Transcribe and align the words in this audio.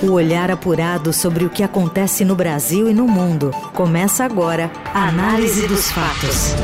O 0.00 0.12
olhar 0.12 0.48
apurado 0.48 1.12
sobre 1.12 1.44
o 1.44 1.50
que 1.50 1.60
acontece 1.60 2.24
no 2.24 2.36
Brasil 2.36 2.88
e 2.88 2.94
no 2.94 3.08
mundo. 3.08 3.50
Começa 3.74 4.24
agora 4.24 4.70
a 4.94 5.08
Análise 5.08 5.66
dos 5.66 5.90
Fatos. 5.90 6.54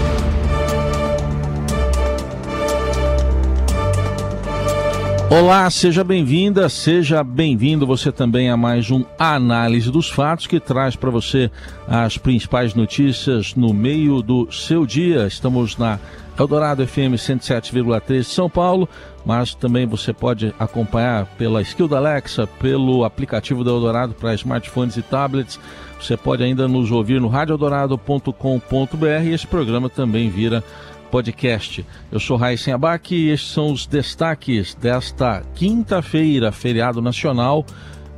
Olá, 5.28 5.68
seja 5.68 6.05
bem-vinda, 6.05 6.68
seja 6.68 7.25
bem-vindo 7.25 7.84
você 7.84 8.12
também 8.12 8.50
a 8.50 8.57
mais 8.57 8.93
um 8.93 9.05
Análise 9.19 9.91
dos 9.91 10.09
Fatos 10.09 10.46
que 10.46 10.61
traz 10.61 10.95
para 10.95 11.11
você 11.11 11.51
as 11.89 12.16
principais 12.16 12.73
notícias 12.73 13.57
no 13.57 13.75
meio 13.75 14.23
do 14.23 14.48
seu 14.53 14.87
dia. 14.87 15.27
Estamos 15.27 15.77
na 15.77 15.98
Eldorado 16.39 16.87
FM 16.87 17.19
107,3 17.19 18.23
São 18.23 18.48
Paulo, 18.48 18.89
mas 19.25 19.54
também 19.54 19.86
você 19.86 20.12
pode 20.12 20.54
acompanhar 20.59 21.27
pela 21.38 21.62
skill 21.62 21.88
da 21.88 21.96
Alexa, 21.96 22.46
pelo 22.46 23.04
aplicativo 23.04 23.64
da 23.64 23.70
Eldorado 23.70 24.14
para 24.14 24.34
smartphones 24.34 24.96
e 24.96 25.02
tablets. 25.02 25.59
Você 26.01 26.16
pode 26.16 26.42
ainda 26.42 26.69
nos 26.69 26.91
ouvir 26.91 27.20
no 27.20 27.29
radioeldorado.com.br 27.29 29.24
e 29.24 29.32
esse 29.32 29.46
programa 29.46 29.88
também 29.88 30.29
vira 30.29 30.62
podcast. 31.10 31.87
Eu 32.10 32.18
sou 32.18 32.37
Raíssen 32.37 32.74
Abac 32.74 33.15
e 33.15 33.30
estes 33.30 33.52
são 33.52 33.70
os 33.73 33.87
destaques 33.87 34.74
desta 34.74 35.43
quinta-feira, 35.54 36.51
feriado 36.52 37.01
nacional, 37.01 37.65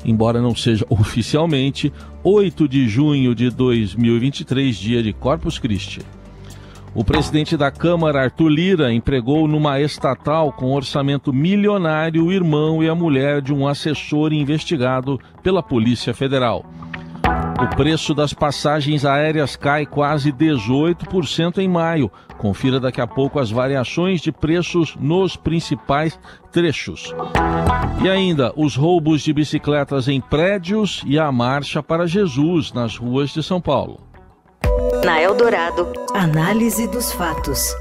embora 0.05 0.41
não 0.41 0.55
seja 0.55 0.85
oficialmente, 0.91 1.93
8 2.25 2.67
de 2.67 2.89
junho 2.89 3.35
de 3.35 3.51
2023, 3.51 4.77
dia 4.77 5.03
de 5.03 5.13
Corpus 5.13 5.59
Christi. 5.59 6.01
O 6.97 7.05
presidente 7.05 7.59
da 7.59 7.71
Câmara, 7.71 8.23
Arthur 8.23 8.49
Lira, 8.49 8.91
empregou 8.91 9.47
numa 9.47 9.79
estatal 9.79 10.51
com 10.51 10.73
orçamento 10.73 11.31
milionário 11.31 12.25
o 12.25 12.33
irmão 12.33 12.83
e 12.83 12.89
a 12.89 12.95
mulher 12.95 13.43
de 13.43 13.53
um 13.53 13.69
assessor 13.69 14.33
investigado 14.33 15.21
pela 15.43 15.63
Polícia 15.63 16.15
Federal. 16.15 16.65
O 17.63 17.77
preço 17.77 18.15
das 18.15 18.33
passagens 18.33 19.05
aéreas 19.05 19.57
cai 19.57 19.85
quase 19.85 20.33
18% 20.33 21.59
em 21.59 21.69
maio. 21.69 22.11
Confira 22.39 22.81
daqui 22.81 23.03
a 23.03 23.07
pouco 23.07 23.39
as 23.39 23.51
variações 23.51 24.23
de 24.23 24.33
preços 24.33 24.97
nos 24.99 25.37
principais 25.37 26.19
trechos. 26.51 27.15
E 28.03 28.09
ainda 28.09 28.55
os 28.57 28.75
roubos 28.75 29.21
de 29.21 29.35
bicicletas 29.35 30.09
em 30.09 30.19
prédios 30.19 31.03
e 31.07 31.19
a 31.19 31.31
marcha 31.31 31.83
para 31.83 32.07
Jesus 32.07 32.73
nas 32.73 32.97
ruas 32.97 33.35
de 33.35 33.43
São 33.43 33.61
Paulo. 33.61 34.16
Na 35.05 35.21
Eldorado, 35.21 35.93
análise 36.15 36.87
dos 36.87 37.13
fatos. 37.13 37.75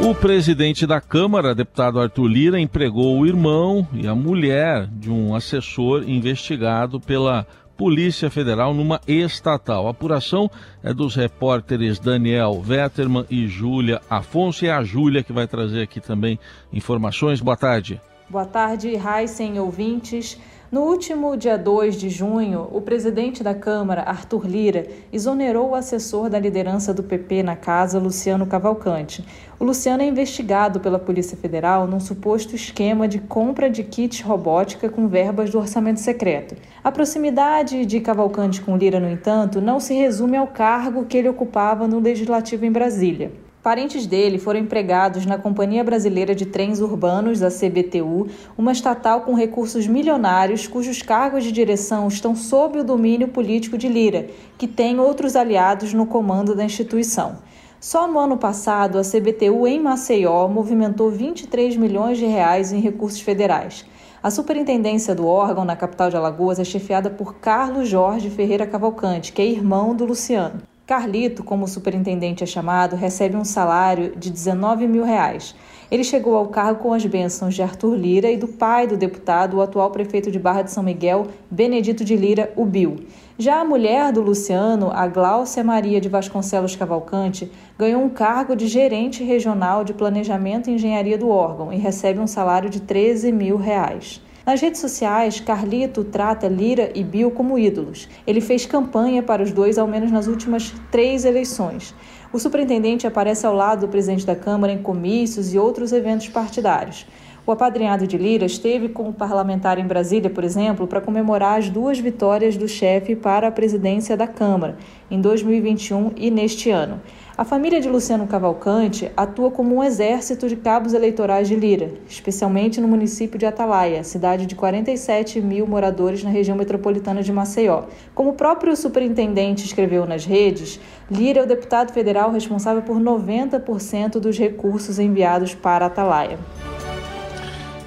O 0.00 0.14
presidente 0.14 0.86
da 0.86 1.00
Câmara, 1.00 1.54
deputado 1.54 2.00
Arthur 2.00 2.26
Lira, 2.26 2.60
empregou 2.60 3.18
o 3.18 3.26
irmão 3.26 3.86
e 3.92 4.06
a 4.06 4.14
mulher 4.14 4.86
de 4.86 5.10
um 5.10 5.34
assessor 5.34 6.08
investigado 6.08 7.00
pela 7.00 7.46
Polícia 7.76 8.28
Federal 8.30 8.74
numa 8.74 9.00
estatal. 9.06 9.86
A 9.86 9.90
apuração 9.90 10.50
é 10.82 10.92
dos 10.92 11.14
repórteres 11.14 11.98
Daniel 11.98 12.60
Vetterman 12.60 13.24
e 13.30 13.46
Júlia 13.46 14.00
Afonso. 14.10 14.64
E 14.64 14.68
é 14.68 14.72
a 14.72 14.82
Júlia 14.82 15.22
que 15.22 15.32
vai 15.32 15.46
trazer 15.46 15.82
aqui 15.82 16.00
também 16.00 16.38
informações. 16.72 17.40
Boa 17.40 17.56
tarde. 17.56 18.00
Boa 18.28 18.44
tarde, 18.44 18.94
Raíssen, 18.94 19.58
ouvintes. 19.58 20.38
No 20.70 20.82
último 20.82 21.34
dia 21.34 21.56
2 21.56 21.96
de 21.96 22.10
junho, 22.10 22.68
o 22.70 22.82
presidente 22.82 23.42
da 23.42 23.54
Câmara, 23.54 24.02
Arthur 24.02 24.46
Lira, 24.46 24.86
exonerou 25.10 25.70
o 25.70 25.74
assessor 25.74 26.28
da 26.28 26.38
liderança 26.38 26.92
do 26.92 27.02
PP 27.02 27.42
na 27.42 27.56
casa, 27.56 27.98
Luciano 27.98 28.46
Cavalcante. 28.46 29.24
O 29.58 29.64
Luciano 29.64 30.02
é 30.02 30.06
investigado 30.06 30.78
pela 30.78 30.98
Polícia 30.98 31.38
Federal 31.38 31.86
num 31.86 31.98
suposto 31.98 32.54
esquema 32.54 33.08
de 33.08 33.18
compra 33.18 33.70
de 33.70 33.82
kits 33.82 34.20
robótica 34.20 34.90
com 34.90 35.08
verbas 35.08 35.48
do 35.48 35.58
orçamento 35.58 36.00
secreto. 36.00 36.54
A 36.84 36.92
proximidade 36.92 37.86
de 37.86 37.98
Cavalcante 38.00 38.60
com 38.60 38.76
Lira, 38.76 39.00
no 39.00 39.08
entanto, 39.08 39.62
não 39.62 39.80
se 39.80 39.94
resume 39.94 40.36
ao 40.36 40.48
cargo 40.48 41.06
que 41.06 41.16
ele 41.16 41.30
ocupava 41.30 41.88
no 41.88 41.98
Legislativo 41.98 42.66
em 42.66 42.70
Brasília. 42.70 43.32
Parentes 43.68 44.06
dele 44.06 44.38
foram 44.38 44.60
empregados 44.60 45.26
na 45.26 45.36
Companhia 45.36 45.84
Brasileira 45.84 46.34
de 46.34 46.46
Trens 46.46 46.80
Urbanos, 46.80 47.42
a 47.42 47.50
CBTU, 47.50 48.26
uma 48.56 48.72
estatal 48.72 49.20
com 49.20 49.34
recursos 49.34 49.86
milionários 49.86 50.66
cujos 50.66 51.02
cargos 51.02 51.44
de 51.44 51.52
direção 51.52 52.08
estão 52.08 52.34
sob 52.34 52.78
o 52.78 52.82
domínio 52.82 53.28
político 53.28 53.76
de 53.76 53.86
Lira, 53.86 54.26
que 54.56 54.66
tem 54.66 54.98
outros 54.98 55.36
aliados 55.36 55.92
no 55.92 56.06
comando 56.06 56.54
da 56.54 56.64
instituição. 56.64 57.40
Só 57.78 58.08
no 58.08 58.18
ano 58.18 58.38
passado, 58.38 58.98
a 58.98 59.02
CBTU 59.02 59.66
em 59.66 59.78
Maceió 59.78 60.48
movimentou 60.48 61.10
23 61.10 61.76
milhões 61.76 62.16
de 62.16 62.24
reais 62.24 62.72
em 62.72 62.80
recursos 62.80 63.20
federais. 63.20 63.84
A 64.22 64.30
superintendência 64.30 65.14
do 65.14 65.26
órgão 65.26 65.66
na 65.66 65.76
capital 65.76 66.08
de 66.08 66.16
Alagoas 66.16 66.58
é 66.58 66.64
chefiada 66.64 67.10
por 67.10 67.34
Carlos 67.34 67.86
Jorge 67.86 68.30
Ferreira 68.30 68.66
Cavalcante, 68.66 69.30
que 69.30 69.42
é 69.42 69.46
irmão 69.46 69.94
do 69.94 70.06
Luciano. 70.06 70.62
Carlito, 70.88 71.44
como 71.44 71.66
o 71.66 71.68
superintendente 71.68 72.42
é 72.42 72.46
chamado, 72.46 72.96
recebe 72.96 73.36
um 73.36 73.44
salário 73.44 74.16
de 74.16 74.30
19 74.30 74.88
mil 74.88 75.04
reais. 75.04 75.54
Ele 75.90 76.02
chegou 76.02 76.34
ao 76.34 76.46
cargo 76.46 76.82
com 76.82 76.94
as 76.94 77.04
bênçãos 77.04 77.54
de 77.54 77.60
Arthur 77.60 77.94
Lira 77.94 78.30
e 78.30 78.38
do 78.38 78.48
pai 78.48 78.86
do 78.86 78.96
deputado, 78.96 79.58
o 79.58 79.60
atual 79.60 79.90
prefeito 79.90 80.30
de 80.30 80.38
Barra 80.38 80.62
de 80.62 80.70
São 80.70 80.82
Miguel, 80.82 81.26
Benedito 81.50 82.02
de 82.06 82.16
Lira, 82.16 82.50
o 82.56 82.64
Bill. 82.64 83.00
Já 83.36 83.60
a 83.60 83.66
mulher 83.66 84.14
do 84.14 84.22
Luciano, 84.22 84.90
a 84.90 85.06
Gláucia 85.06 85.62
Maria 85.62 86.00
de 86.00 86.08
Vasconcelos 86.08 86.74
Cavalcante, 86.74 87.52
ganhou 87.78 88.02
um 88.02 88.08
cargo 88.08 88.56
de 88.56 88.66
gerente 88.66 89.22
regional 89.22 89.84
de 89.84 89.92
planejamento 89.92 90.70
e 90.70 90.72
engenharia 90.72 91.18
do 91.18 91.28
órgão 91.28 91.70
e 91.70 91.76
recebe 91.76 92.18
um 92.18 92.26
salário 92.26 92.70
de 92.70 92.80
13 92.80 93.30
mil 93.30 93.58
reais. 93.58 94.22
Nas 94.48 94.62
redes 94.62 94.80
sociais, 94.80 95.40
Carlito 95.40 96.02
trata 96.02 96.48
Lira 96.48 96.90
e 96.94 97.04
Bill 97.04 97.30
como 97.30 97.58
ídolos. 97.58 98.08
Ele 98.26 98.40
fez 98.40 98.64
campanha 98.64 99.22
para 99.22 99.42
os 99.42 99.52
dois 99.52 99.76
ao 99.76 99.86
menos 99.86 100.10
nas 100.10 100.26
últimas 100.26 100.72
três 100.90 101.26
eleições. 101.26 101.94
O 102.32 102.38
superintendente 102.38 103.06
aparece 103.06 103.44
ao 103.44 103.54
lado 103.54 103.80
do 103.80 103.88
presidente 103.88 104.24
da 104.24 104.34
Câmara 104.34 104.72
em 104.72 104.82
comícios 104.82 105.52
e 105.52 105.58
outros 105.58 105.92
eventos 105.92 106.28
partidários. 106.28 107.06
O 107.46 107.52
apadrinhado 107.52 108.06
de 108.06 108.16
Lira 108.16 108.46
esteve 108.46 108.88
como 108.88 109.12
parlamentar 109.12 109.78
em 109.78 109.86
Brasília, 109.86 110.30
por 110.30 110.42
exemplo, 110.42 110.86
para 110.86 111.02
comemorar 111.02 111.58
as 111.58 111.68
duas 111.68 111.98
vitórias 111.98 112.56
do 112.56 112.66
chefe 112.66 113.14
para 113.14 113.48
a 113.48 113.52
presidência 113.52 114.16
da 114.16 114.26
Câmara, 114.26 114.78
em 115.10 115.20
2021 115.20 116.12
e 116.16 116.30
neste 116.30 116.70
ano. 116.70 117.02
A 117.38 117.44
família 117.44 117.80
de 117.80 117.88
Luciano 117.88 118.26
Cavalcante 118.26 119.12
atua 119.16 119.48
como 119.48 119.76
um 119.76 119.84
exército 119.84 120.48
de 120.48 120.56
cabos 120.56 120.92
eleitorais 120.92 121.46
de 121.46 121.54
Lira, 121.54 121.92
especialmente 122.08 122.80
no 122.80 122.88
município 122.88 123.38
de 123.38 123.46
Atalaia, 123.46 124.02
cidade 124.02 124.44
de 124.44 124.56
47 124.56 125.40
mil 125.40 125.64
moradores 125.64 126.24
na 126.24 126.30
região 126.30 126.56
metropolitana 126.56 127.22
de 127.22 127.32
Maceió. 127.32 127.84
Como 128.12 128.30
o 128.30 128.34
próprio 128.34 128.76
superintendente 128.76 129.64
escreveu 129.64 130.04
nas 130.04 130.24
redes, 130.24 130.80
Lira 131.08 131.38
é 131.38 131.44
o 131.44 131.46
deputado 131.46 131.92
federal 131.92 132.32
responsável 132.32 132.82
por 132.82 132.98
90% 132.98 134.18
dos 134.18 134.36
recursos 134.36 134.98
enviados 134.98 135.54
para 135.54 135.86
Atalaia. 135.86 136.40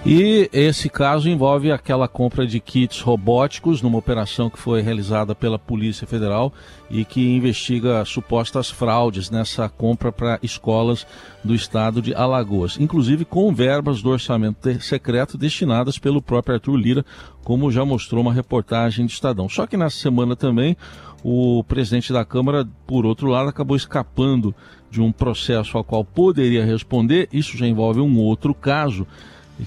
E 0.04 0.50
esse 0.52 0.90
caso 0.90 1.30
envolve 1.30 1.72
aquela 1.72 2.08
compra 2.08 2.48
de 2.48 2.60
kits 2.60 3.02
robóticos 3.02 3.84
numa 3.84 4.00
operação 4.00 4.50
que 4.50 4.58
foi 4.58 4.82
realizada 4.82 5.36
pela 5.36 5.60
Polícia 5.60 6.08
Federal 6.08 6.52
e 6.90 7.06
que 7.06 7.36
investiga 7.36 8.04
supostas 8.04 8.68
fraudes 8.68 9.30
nessa 9.30 9.70
compra 9.70 10.12
para 10.12 10.40
escolas 10.42 11.06
do 11.44 11.54
estado 11.54 12.02
de 12.02 12.16
Alagoas, 12.16 12.80
inclusive 12.80 13.26
com 13.26 13.54
verbas 13.54 14.02
do 14.02 14.10
orçamento 14.10 14.82
secreto 14.82 15.38
destinadas 15.38 16.00
pelo 16.00 16.20
próprio 16.20 16.56
Arthur 16.56 16.78
Lira, 16.78 17.06
como 17.44 17.72
já 17.72 17.86
mostrou 17.86 18.24
uma 18.24 18.34
reportagem 18.34 19.06
de 19.06 19.14
Estadão. 19.14 19.48
Só 19.48 19.68
que 19.68 19.78
nessa 19.78 19.98
semana 19.98 20.36
também 20.36 20.76
o 21.24 21.64
presidente 21.64 22.12
da 22.12 22.26
Câmara, 22.26 22.68
por 22.88 23.06
outro 23.06 23.28
lado, 23.28 23.50
acabou 23.50 23.78
escapando 23.78 24.56
de 24.90 25.00
um 25.00 25.12
processo 25.12 25.78
ao 25.78 25.84
qual 25.84 26.04
poderia 26.04 26.66
responder. 26.66 27.30
Isso 27.32 27.56
já 27.56 27.68
envolve 27.68 28.00
um 28.00 28.18
outro 28.18 28.56
caso 28.56 29.06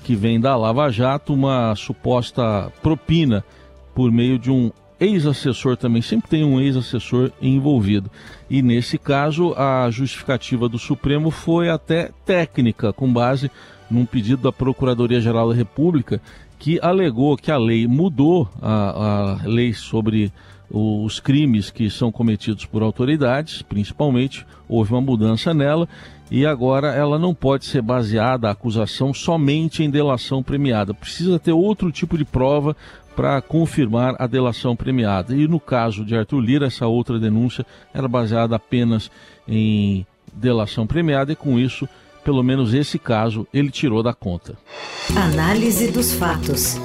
que 0.03 0.15
vem 0.15 0.41
da 0.41 0.57
Lava 0.57 0.91
Jato, 0.91 1.33
uma 1.33 1.75
suposta 1.75 2.73
propina 2.83 3.45
por 3.95 4.11
meio 4.11 4.39
de 4.39 4.51
um 4.51 4.71
ex-assessor 4.99 5.77
também, 5.77 6.03
sempre 6.03 6.29
tem 6.29 6.45
um 6.45 6.61
ex-assessor 6.61 7.31
envolvido. 7.41 8.11
E 8.49 8.63
nesse 8.63 8.99
caso, 8.99 9.55
a 9.55 9.89
justificativa 9.91 10.69
do 10.69 10.79
Supremo 10.79 11.31
foi 11.31 11.69
até 11.69 12.11
técnica, 12.25 12.93
com 12.93 13.13
base 13.13 13.51
num 13.91 14.07
pedido 14.07 14.43
da 14.43 14.53
Procuradoria-Geral 14.53 15.51
da 15.51 15.55
República, 15.55 16.21
que 16.59 16.79
alegou 16.81 17.37
que 17.37 17.51
a 17.51 17.59
lei 17.59 17.87
mudou, 17.87 18.49
a, 18.63 19.39
a 19.43 19.47
lei 19.47 19.75
sobre 19.75 20.33
os 20.71 21.21
crimes 21.21 21.71
que 21.71 21.91
são 21.91 22.11
cometidos 22.11 22.65
por 22.65 22.83
autoridades, 22.83 23.63
principalmente, 23.63 24.47
houve 24.69 24.93
uma 24.93 25.01
mudança 25.01 25.53
nela 25.53 25.89
e 26.31 26.47
agora 26.47 26.89
ela 26.89 27.19
não 27.19 27.35
pode 27.35 27.67
ser 27.67 27.83
baseada 27.83 28.49
a 28.49 28.53
acusação 28.53 29.13
somente 29.13 29.83
em 29.83 29.91
delação 29.91 30.43
premiada. 30.43 30.95
Precisa 30.95 31.39
ter 31.39 31.53
outro 31.53 31.93
tipo 31.93 32.17
de 32.17 32.25
prova 32.25 32.75
para 33.15 33.41
confirmar 33.41 34.17
a 34.19 34.27
delação 34.27 34.75
premiada. 34.75 35.35
E 35.37 35.47
no 35.47 35.61
caso 35.61 36.05
de 36.05 36.17
Arthur 36.17 36.41
Lira, 36.41 36.67
essa 36.67 36.87
outra 36.87 37.19
denúncia 37.19 37.65
era 37.93 38.09
baseada 38.09 38.57
apenas 38.57 39.11
em 39.47 40.07
delação 40.33 40.87
premiada 40.87 41.33
e 41.33 41.37
com 41.37 41.59
isso 41.59 41.89
pelo 42.25 42.43
menos 42.43 42.73
esse 42.73 42.99
caso 42.99 43.47
ele 43.53 43.71
tirou 43.71 44.03
da 44.03 44.15
conta. 44.15 44.57
Análise 45.15 45.93
dos 45.93 46.15
fatos. 46.15 46.81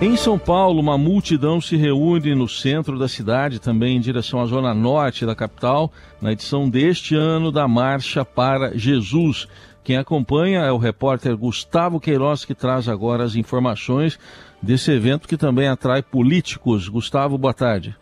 Em 0.00 0.16
São 0.16 0.38
Paulo, 0.38 0.80
uma 0.80 0.98
multidão 0.98 1.60
se 1.60 1.76
reúne 1.76 2.34
no 2.34 2.48
centro 2.48 2.98
da 2.98 3.08
cidade, 3.08 3.60
também 3.60 3.96
em 3.96 4.00
direção 4.00 4.40
à 4.40 4.44
zona 4.44 4.74
norte 4.74 5.24
da 5.24 5.34
capital, 5.34 5.90
na 6.20 6.32
edição 6.32 6.68
deste 6.68 7.14
ano 7.14 7.52
da 7.52 7.66
Marcha 7.68 8.24
para 8.24 8.76
Jesus. 8.76 9.48
Quem 9.84 9.96
acompanha 9.96 10.60
é 10.60 10.72
o 10.72 10.78
repórter 10.78 11.36
Gustavo 11.36 12.00
Queiroz, 12.00 12.44
que 12.44 12.54
traz 12.54 12.88
agora 12.88 13.22
as 13.22 13.36
informações 13.36 14.18
desse 14.60 14.90
evento 14.90 15.28
que 15.28 15.36
também 15.36 15.68
atrai 15.68 16.02
políticos. 16.02 16.88
Gustavo, 16.88 17.38
boa 17.38 17.54
tarde. 17.54 17.96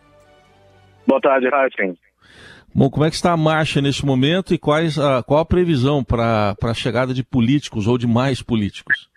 Boa 1.07 1.21
tarde, 1.21 1.47
Raíssen. 1.47 1.97
Bom, 2.73 2.89
como 2.89 3.05
é 3.05 3.09
que 3.09 3.15
está 3.15 3.31
a 3.33 3.37
marcha 3.37 3.81
nesse 3.81 4.03
momento 4.03 4.51
e 4.53 4.57
quais 4.57 4.97
a, 4.97 5.21
qual 5.21 5.41
a 5.41 5.45
previsão 5.45 6.03
para 6.03 6.55
a 6.59 6.73
chegada 6.73 7.13
de 7.13 7.23
políticos 7.23 7.85
ou 7.85 7.99
de 7.99 8.07
mais 8.07 8.41
políticos? 8.41 9.12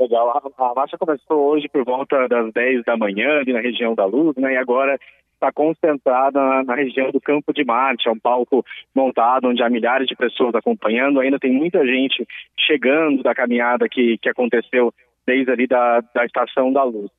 Legal, 0.00 0.30
a, 0.30 0.64
a, 0.64 0.74
marcha 0.74 0.96
começou 0.96 1.50
hoje 1.50 1.68
por 1.68 1.84
volta 1.84 2.26
das 2.26 2.50
10 2.54 2.84
da 2.84 2.96
manhã, 2.96 3.40
ali 3.40 3.52
na 3.52 3.60
região 3.60 3.94
da 3.94 4.06
Luz, 4.06 4.34
né, 4.36 4.54
e 4.54 4.56
agora 4.56 4.98
está 5.34 5.52
concentrada 5.52 6.40
na, 6.40 6.64
na, 6.64 6.74
região 6.74 7.10
do 7.10 7.20
Campo 7.20 7.52
de 7.52 7.62
Marte, 7.64 8.08
é 8.08 8.10
um 8.10 8.18
palco 8.18 8.64
montado 8.94 9.48
onde 9.48 9.62
há 9.62 9.68
milhares 9.68 10.06
de 10.06 10.16
pessoas 10.16 10.54
acompanhando, 10.54 11.20
ainda 11.20 11.38
tem 11.38 11.52
muita 11.52 11.84
gente 11.84 12.26
chegando 12.58 13.22
da 13.22 13.34
caminhada 13.34 13.88
que, 13.90 14.16
que 14.18 14.28
aconteceu 14.28 14.92
desde 15.26 15.50
ali 15.50 15.66
da, 15.66 16.00
da 16.14 16.24
Estação 16.24 16.72
da 16.72 16.82
Luz. 16.82 17.10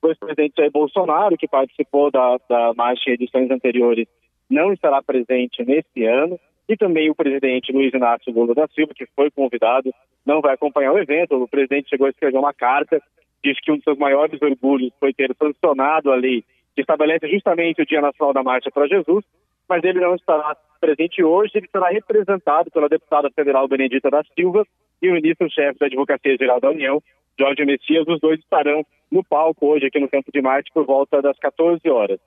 O 0.00 0.08
ex-presidente 0.08 0.54
Jair 0.56 0.70
Bolsonaro, 0.70 1.36
que 1.36 1.48
participou 1.48 2.08
da, 2.10 2.38
da 2.48 2.72
marcha 2.74 3.10
em 3.10 3.14
edições 3.14 3.50
anteriores, 3.50 4.06
não 4.48 4.72
estará 4.72 5.02
presente 5.02 5.64
nesse 5.64 6.04
ano. 6.04 6.38
E 6.68 6.76
também 6.76 7.08
o 7.08 7.14
presidente 7.14 7.72
Luiz 7.72 7.92
Inácio 7.94 8.32
Lula 8.32 8.54
da 8.54 8.68
Silva, 8.68 8.92
que 8.94 9.06
foi 9.16 9.30
convidado, 9.30 9.92
não 10.26 10.40
vai 10.40 10.54
acompanhar 10.54 10.92
o 10.92 10.98
evento. 10.98 11.42
O 11.42 11.48
presidente 11.48 11.88
chegou 11.88 12.06
a 12.06 12.10
escrever 12.10 12.36
uma 12.36 12.52
carta, 12.52 13.00
disse 13.42 13.60
que 13.62 13.72
um 13.72 13.76
dos 13.76 13.84
seus 13.84 13.98
maiores 13.98 14.40
orgulhos 14.42 14.92
foi 15.00 15.14
ter 15.14 15.34
sancionado 15.34 16.12
a 16.12 16.16
lei 16.16 16.44
que 16.74 16.82
estabelece 16.82 17.26
justamente 17.28 17.82
o 17.82 17.86
Dia 17.86 18.00
Nacional 18.00 18.32
da 18.32 18.42
Marcha 18.42 18.70
para 18.70 18.86
Jesus, 18.86 19.24
mas 19.68 19.82
ele 19.82 20.00
não 20.00 20.14
estará 20.14 20.56
presente 20.80 21.24
hoje, 21.24 21.52
ele 21.56 21.68
será 21.70 21.88
representado 21.88 22.70
pela 22.70 22.88
deputada 22.88 23.30
federal 23.30 23.66
Benedita 23.66 24.10
da 24.10 24.22
Silva 24.34 24.64
e 25.02 25.10
o 25.10 25.14
ministro-chefe 25.14 25.78
da 25.78 25.86
Advocacia 25.86 26.36
Geral 26.36 26.60
da 26.60 26.70
União, 26.70 27.02
Jorge 27.38 27.64
Messias. 27.64 28.06
Os 28.06 28.20
dois 28.20 28.38
estarão 28.38 28.84
no 29.10 29.24
palco 29.24 29.66
hoje 29.66 29.86
aqui 29.86 29.98
no 29.98 30.08
Campo 30.08 30.30
de 30.32 30.40
Marte 30.40 30.70
por 30.72 30.84
volta 30.84 31.20
das 31.20 31.38
14 31.38 31.88
horas. 31.88 32.20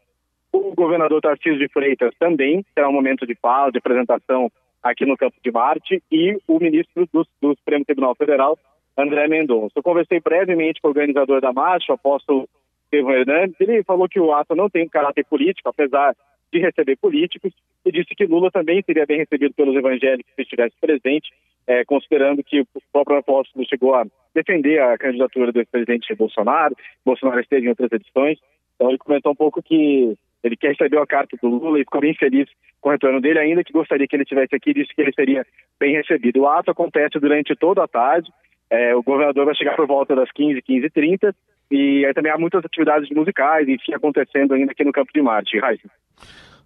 O 0.52 0.76
governador 0.76 1.22
Tarcísio 1.22 1.58
de 1.58 1.70
Freitas 1.70 2.14
também 2.20 2.66
terá 2.76 2.90
um 2.90 2.94
momento 2.94 3.26
de 3.26 3.36
fala, 3.36 3.72
de 3.72 3.78
apresentação 3.78 4.52
aqui 4.84 5.06
no 5.06 5.16
Campo 5.16 5.38
de 5.44 5.52
Marte, 5.52 6.04
e 6.12 6.38
o 6.48 6.60
ministro 6.60 7.08
do, 7.14 7.26
do 7.42 7.56
Supremo 7.56 7.86
Tribunal 7.86 8.16
Federal, 8.16 8.58
André 8.98 9.28
Mendonça. 9.28 9.74
Eu 9.76 9.84
conversei 9.84 10.20
brevemente 10.20 10.82
com 10.82 10.88
o 10.88 10.92
organizador 10.92 11.40
da 11.40 11.54
marcha, 11.54 11.92
o 11.92 11.96
apóstolo 11.96 12.50
Estevão 12.86 13.14
Hernandes. 13.14 13.56
Ele 13.60 13.84
falou 13.84 14.10
que 14.10 14.20
o 14.20 14.34
ato 14.34 14.56
não 14.56 14.70
tem 14.70 14.90
caráter 14.90 15.26
político, 15.26 15.70
apesar 15.70 16.16
de 16.52 16.60
receber 16.60 16.98
políticos, 16.98 17.54
e 17.86 17.92
disse 17.92 18.14
que 18.14 18.26
Lula 18.26 18.52
também 18.52 18.84
seria 18.86 19.06
bem 19.06 19.20
recebido 19.20 19.54
pelos 19.54 19.76
evangélicos 19.76 20.34
se 20.36 20.42
estivesse 20.42 20.76
presente, 20.82 21.32
é, 21.66 21.86
considerando 21.86 22.44
que 22.44 22.62
o 22.62 22.68
próprio 22.92 23.18
apóstolo 23.18 23.66
chegou 23.66 23.96
a 23.96 24.06
defender 24.36 24.82
a 24.82 24.98
candidatura 24.98 25.52
do 25.52 25.60
ex-presidente 25.60 26.14
Bolsonaro, 26.14 26.76
Bolsonaro 27.06 27.40
esteve 27.40 27.66
em 27.68 27.70
outras 27.70 27.92
edições. 27.92 28.38
Então 28.76 28.90
ele 28.90 28.98
comentou 28.98 29.32
um 29.32 29.36
pouco 29.36 29.62
que 29.64 30.18
ele 30.44 30.58
quer 30.58 30.70
receber 30.70 30.98
a 30.98 31.06
carta 31.06 31.38
do 31.42 31.48
Lula 31.48 31.80
e 31.80 31.84
ficou 31.84 32.02
bem 32.02 32.14
feliz 32.16 32.48
com 32.80 32.90
o 32.90 32.92
retorno 32.92 33.22
dele, 33.22 33.40
ainda 33.40 33.64
que 33.64 33.74
gostaria 33.74 34.08
que 34.08 34.16
ele 34.16 34.24
estivesse 34.24 34.56
aqui, 34.56 34.74
disse 34.74 34.94
que 34.94 35.02
ele 35.02 35.14
seria 35.14 35.46
bem 35.80 35.96
recebido. 35.96 36.42
O 36.42 36.48
ato 36.48 36.72
acontece 36.72 37.20
durante 37.20 37.56
toda 37.56 37.84
a 37.84 37.88
tarde, 37.88 38.32
é, 38.70 38.96
o 38.96 39.04
governador 39.04 39.46
vai 39.46 39.56
chegar 39.56 39.76
por 39.76 39.86
volta 39.86 40.16
das 40.16 40.32
15, 40.32 40.62
15 40.62 40.86
h 40.86 40.90
30 40.94 41.36
e 41.72 42.06
aí 42.06 42.14
também 42.14 42.32
há 42.32 42.38
muitas 42.38 42.64
atividades 42.66 43.10
musicais, 43.10 43.68
enfim, 43.68 43.94
acontecendo 43.94 44.54
ainda 44.54 44.74
aqui 44.74 44.84
no 44.84 44.92
Campo 44.92 45.12
de 45.14 45.22
Marte. 45.22 45.58
Raíssa. 45.58 45.90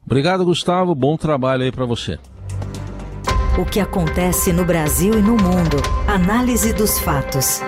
Obrigado, 0.03 0.43
Gustavo. 0.43 0.95
Bom 0.95 1.15
trabalho 1.15 1.63
aí 1.63 1.71
para 1.71 1.85
você. 1.85 2.17
O 3.59 3.65
que 3.65 3.79
acontece 3.79 4.51
no 4.51 4.65
Brasil 4.65 5.13
e 5.13 5.21
no 5.21 5.37
mundo. 5.37 5.77
Análise 6.07 6.73
dos 6.73 6.99
fatos. 6.99 7.61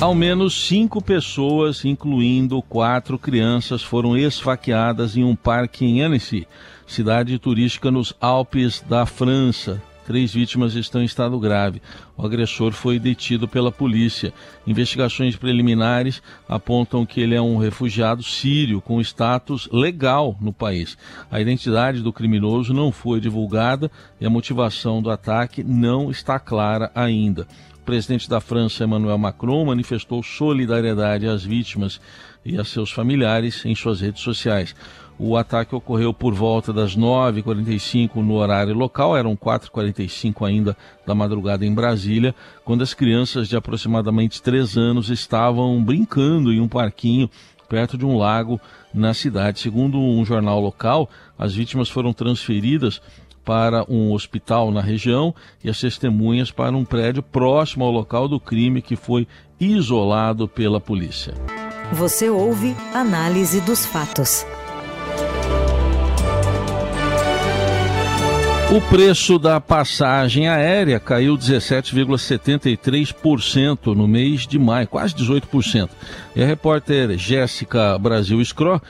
Ao 0.00 0.14
menos 0.14 0.54
cinco 0.66 1.02
pessoas, 1.02 1.84
incluindo 1.84 2.62
quatro 2.62 3.18
crianças, 3.18 3.82
foram 3.82 4.16
esfaqueadas 4.16 5.14
em 5.14 5.22
um 5.22 5.36
parque 5.36 5.84
em 5.84 6.00
Annecy, 6.00 6.48
cidade 6.86 7.38
turística 7.38 7.90
nos 7.90 8.14
Alpes 8.18 8.82
da 8.88 9.04
França. 9.04 9.82
Três 10.06 10.32
vítimas 10.32 10.74
estão 10.74 11.02
em 11.02 11.04
estado 11.04 11.38
grave. 11.38 11.82
O 12.16 12.24
agressor 12.24 12.72
foi 12.72 12.98
detido 12.98 13.46
pela 13.46 13.70
polícia. 13.70 14.32
Investigações 14.66 15.36
preliminares 15.36 16.22
apontam 16.48 17.04
que 17.04 17.20
ele 17.20 17.34
é 17.34 17.42
um 17.42 17.58
refugiado 17.58 18.22
sírio 18.22 18.80
com 18.80 19.02
status 19.02 19.68
legal 19.70 20.34
no 20.40 20.52
país. 20.52 20.96
A 21.30 21.42
identidade 21.42 22.00
do 22.00 22.12
criminoso 22.12 22.72
não 22.72 22.90
foi 22.90 23.20
divulgada 23.20 23.90
e 24.18 24.24
a 24.24 24.30
motivação 24.30 25.02
do 25.02 25.10
ataque 25.10 25.62
não 25.62 26.10
está 26.10 26.38
clara 26.38 26.90
ainda 26.94 27.46
presidente 27.90 28.30
da 28.30 28.40
França, 28.40 28.84
Emmanuel 28.84 29.18
Macron, 29.18 29.64
manifestou 29.64 30.22
solidariedade 30.22 31.26
às 31.26 31.42
vítimas 31.42 32.00
e 32.44 32.56
a 32.56 32.62
seus 32.62 32.92
familiares 32.92 33.64
em 33.66 33.74
suas 33.74 34.00
redes 34.00 34.22
sociais. 34.22 34.76
O 35.18 35.36
ataque 35.36 35.74
ocorreu 35.74 36.14
por 36.14 36.32
volta 36.32 36.72
das 36.72 36.96
9h45 36.96 38.14
no 38.22 38.34
horário 38.34 38.74
local, 38.74 39.16
eram 39.16 39.36
4h45 39.36 40.46
ainda 40.46 40.76
da 41.04 41.16
madrugada 41.16 41.66
em 41.66 41.74
Brasília, 41.74 42.32
quando 42.64 42.82
as 42.82 42.94
crianças 42.94 43.48
de 43.48 43.56
aproximadamente 43.56 44.40
3 44.40 44.76
anos 44.76 45.10
estavam 45.10 45.82
brincando 45.82 46.52
em 46.52 46.60
um 46.60 46.68
parquinho 46.68 47.28
perto 47.68 47.98
de 47.98 48.06
um 48.06 48.16
lago 48.16 48.60
na 48.94 49.12
cidade. 49.12 49.58
Segundo 49.58 49.98
um 49.98 50.24
jornal 50.24 50.60
local, 50.60 51.10
as 51.36 51.52
vítimas 51.52 51.88
foram 51.88 52.12
transferidas 52.12 53.02
para 53.50 53.84
um 53.88 54.12
hospital 54.12 54.70
na 54.70 54.80
região 54.80 55.34
e 55.64 55.68
as 55.68 55.80
testemunhas 55.80 56.52
para 56.52 56.76
um 56.76 56.84
prédio 56.84 57.20
próximo 57.20 57.84
ao 57.84 57.90
local 57.90 58.28
do 58.28 58.38
crime 58.38 58.80
que 58.80 58.94
foi 58.94 59.26
isolado 59.58 60.46
pela 60.46 60.80
polícia. 60.80 61.34
Você 61.92 62.30
ouve 62.30 62.76
Análise 62.94 63.60
dos 63.62 63.84
Fatos. 63.84 64.46
O 68.72 68.80
preço 68.82 69.36
da 69.36 69.60
passagem 69.60 70.48
aérea 70.48 71.00
caiu 71.00 71.36
17,73% 71.36 73.96
no 73.96 74.06
mês 74.06 74.46
de 74.46 74.60
maio, 74.60 74.86
quase 74.86 75.12
18%. 75.16 75.90
E 76.36 76.42
a 76.42 76.46
repórter 76.46 77.18
Jéssica 77.18 77.98
Brasil 77.98 78.40
Scro 78.44 78.80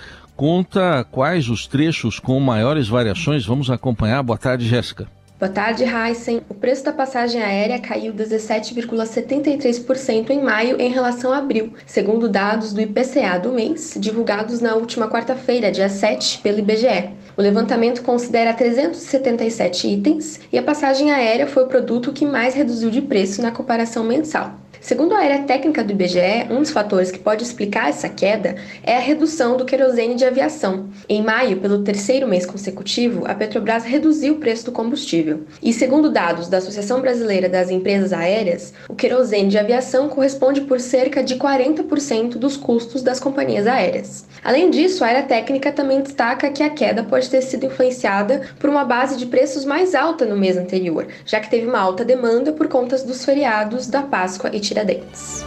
conta 0.40 1.04
quais 1.12 1.50
os 1.50 1.66
trechos 1.66 2.18
com 2.18 2.40
maiores 2.40 2.88
variações. 2.88 3.44
Vamos 3.44 3.70
acompanhar. 3.70 4.22
Boa 4.22 4.38
tarde, 4.38 4.66
Jéssica. 4.66 5.06
Boa 5.38 5.52
tarde, 5.52 5.84
Heisen. 5.84 6.40
O 6.48 6.54
preço 6.54 6.82
da 6.82 6.94
passagem 6.94 7.42
aérea 7.42 7.78
caiu 7.78 8.14
17,73% 8.14 10.30
em 10.30 10.42
maio 10.42 10.80
em 10.80 10.88
relação 10.88 11.30
a 11.30 11.36
abril, 11.36 11.74
segundo 11.84 12.26
dados 12.26 12.72
do 12.72 12.80
IPCA 12.80 13.38
do 13.38 13.52
mês, 13.52 13.98
divulgados 14.00 14.62
na 14.62 14.76
última 14.76 15.10
quarta-feira, 15.10 15.70
dia 15.70 15.90
7, 15.90 16.38
pelo 16.38 16.60
IBGE. 16.60 17.10
O 17.36 17.42
levantamento 17.42 18.02
considera 18.02 18.54
377 18.54 19.88
itens 19.88 20.40
e 20.50 20.56
a 20.56 20.62
passagem 20.62 21.12
aérea 21.12 21.46
foi 21.46 21.64
o 21.64 21.68
produto 21.68 22.14
que 22.14 22.24
mais 22.24 22.54
reduziu 22.54 22.90
de 22.90 23.02
preço 23.02 23.42
na 23.42 23.50
comparação 23.50 24.04
mensal. 24.04 24.54
Segundo 24.80 25.14
a 25.14 25.18
área 25.18 25.42
técnica 25.42 25.84
do 25.84 25.92
IBGE, 25.92 26.46
um 26.50 26.60
dos 26.60 26.70
fatores 26.70 27.10
que 27.10 27.18
pode 27.18 27.44
explicar 27.44 27.90
essa 27.90 28.08
queda 28.08 28.56
é 28.82 28.96
a 28.96 29.00
redução 29.00 29.54
do 29.54 29.66
querosene 29.66 30.14
de 30.14 30.24
aviação. 30.24 30.88
Em 31.06 31.22
maio, 31.22 31.58
pelo 31.58 31.84
terceiro 31.84 32.26
mês 32.26 32.46
consecutivo, 32.46 33.26
a 33.26 33.34
Petrobras 33.34 33.84
reduziu 33.84 34.34
o 34.34 34.38
preço 34.38 34.64
do 34.64 34.72
combustível. 34.72 35.42
E 35.62 35.70
segundo 35.74 36.10
dados 36.10 36.48
da 36.48 36.56
Associação 36.56 37.02
Brasileira 37.02 37.46
das 37.46 37.68
Empresas 37.70 38.10
Aéreas, 38.10 38.72
o 38.88 38.94
querosene 38.94 39.50
de 39.50 39.58
aviação 39.58 40.08
corresponde 40.08 40.62
por 40.62 40.80
cerca 40.80 41.22
de 41.22 41.36
40% 41.36 42.38
dos 42.38 42.56
custos 42.56 43.02
das 43.02 43.20
companhias 43.20 43.66
aéreas. 43.66 44.24
Além 44.42 44.70
disso, 44.70 45.04
a 45.04 45.08
área 45.08 45.22
técnica 45.24 45.70
também 45.70 46.00
destaca 46.00 46.50
que 46.50 46.62
a 46.62 46.70
queda 46.70 47.02
pode 47.04 47.28
ter 47.28 47.42
sido 47.42 47.66
influenciada 47.66 48.48
por 48.58 48.70
uma 48.70 48.84
base 48.84 49.18
de 49.18 49.26
preços 49.26 49.66
mais 49.66 49.94
alta 49.94 50.24
no 50.24 50.38
mês 50.38 50.56
anterior, 50.56 51.06
já 51.26 51.38
que 51.38 51.50
teve 51.50 51.66
uma 51.66 51.78
alta 51.78 52.02
demanda 52.02 52.50
por 52.52 52.66
conta 52.66 52.96
dos 53.04 53.26
feriados 53.26 53.86
da 53.86 54.00
Páscoa 54.00 54.50
e 54.54 54.69
Tiradentes. 54.70 55.44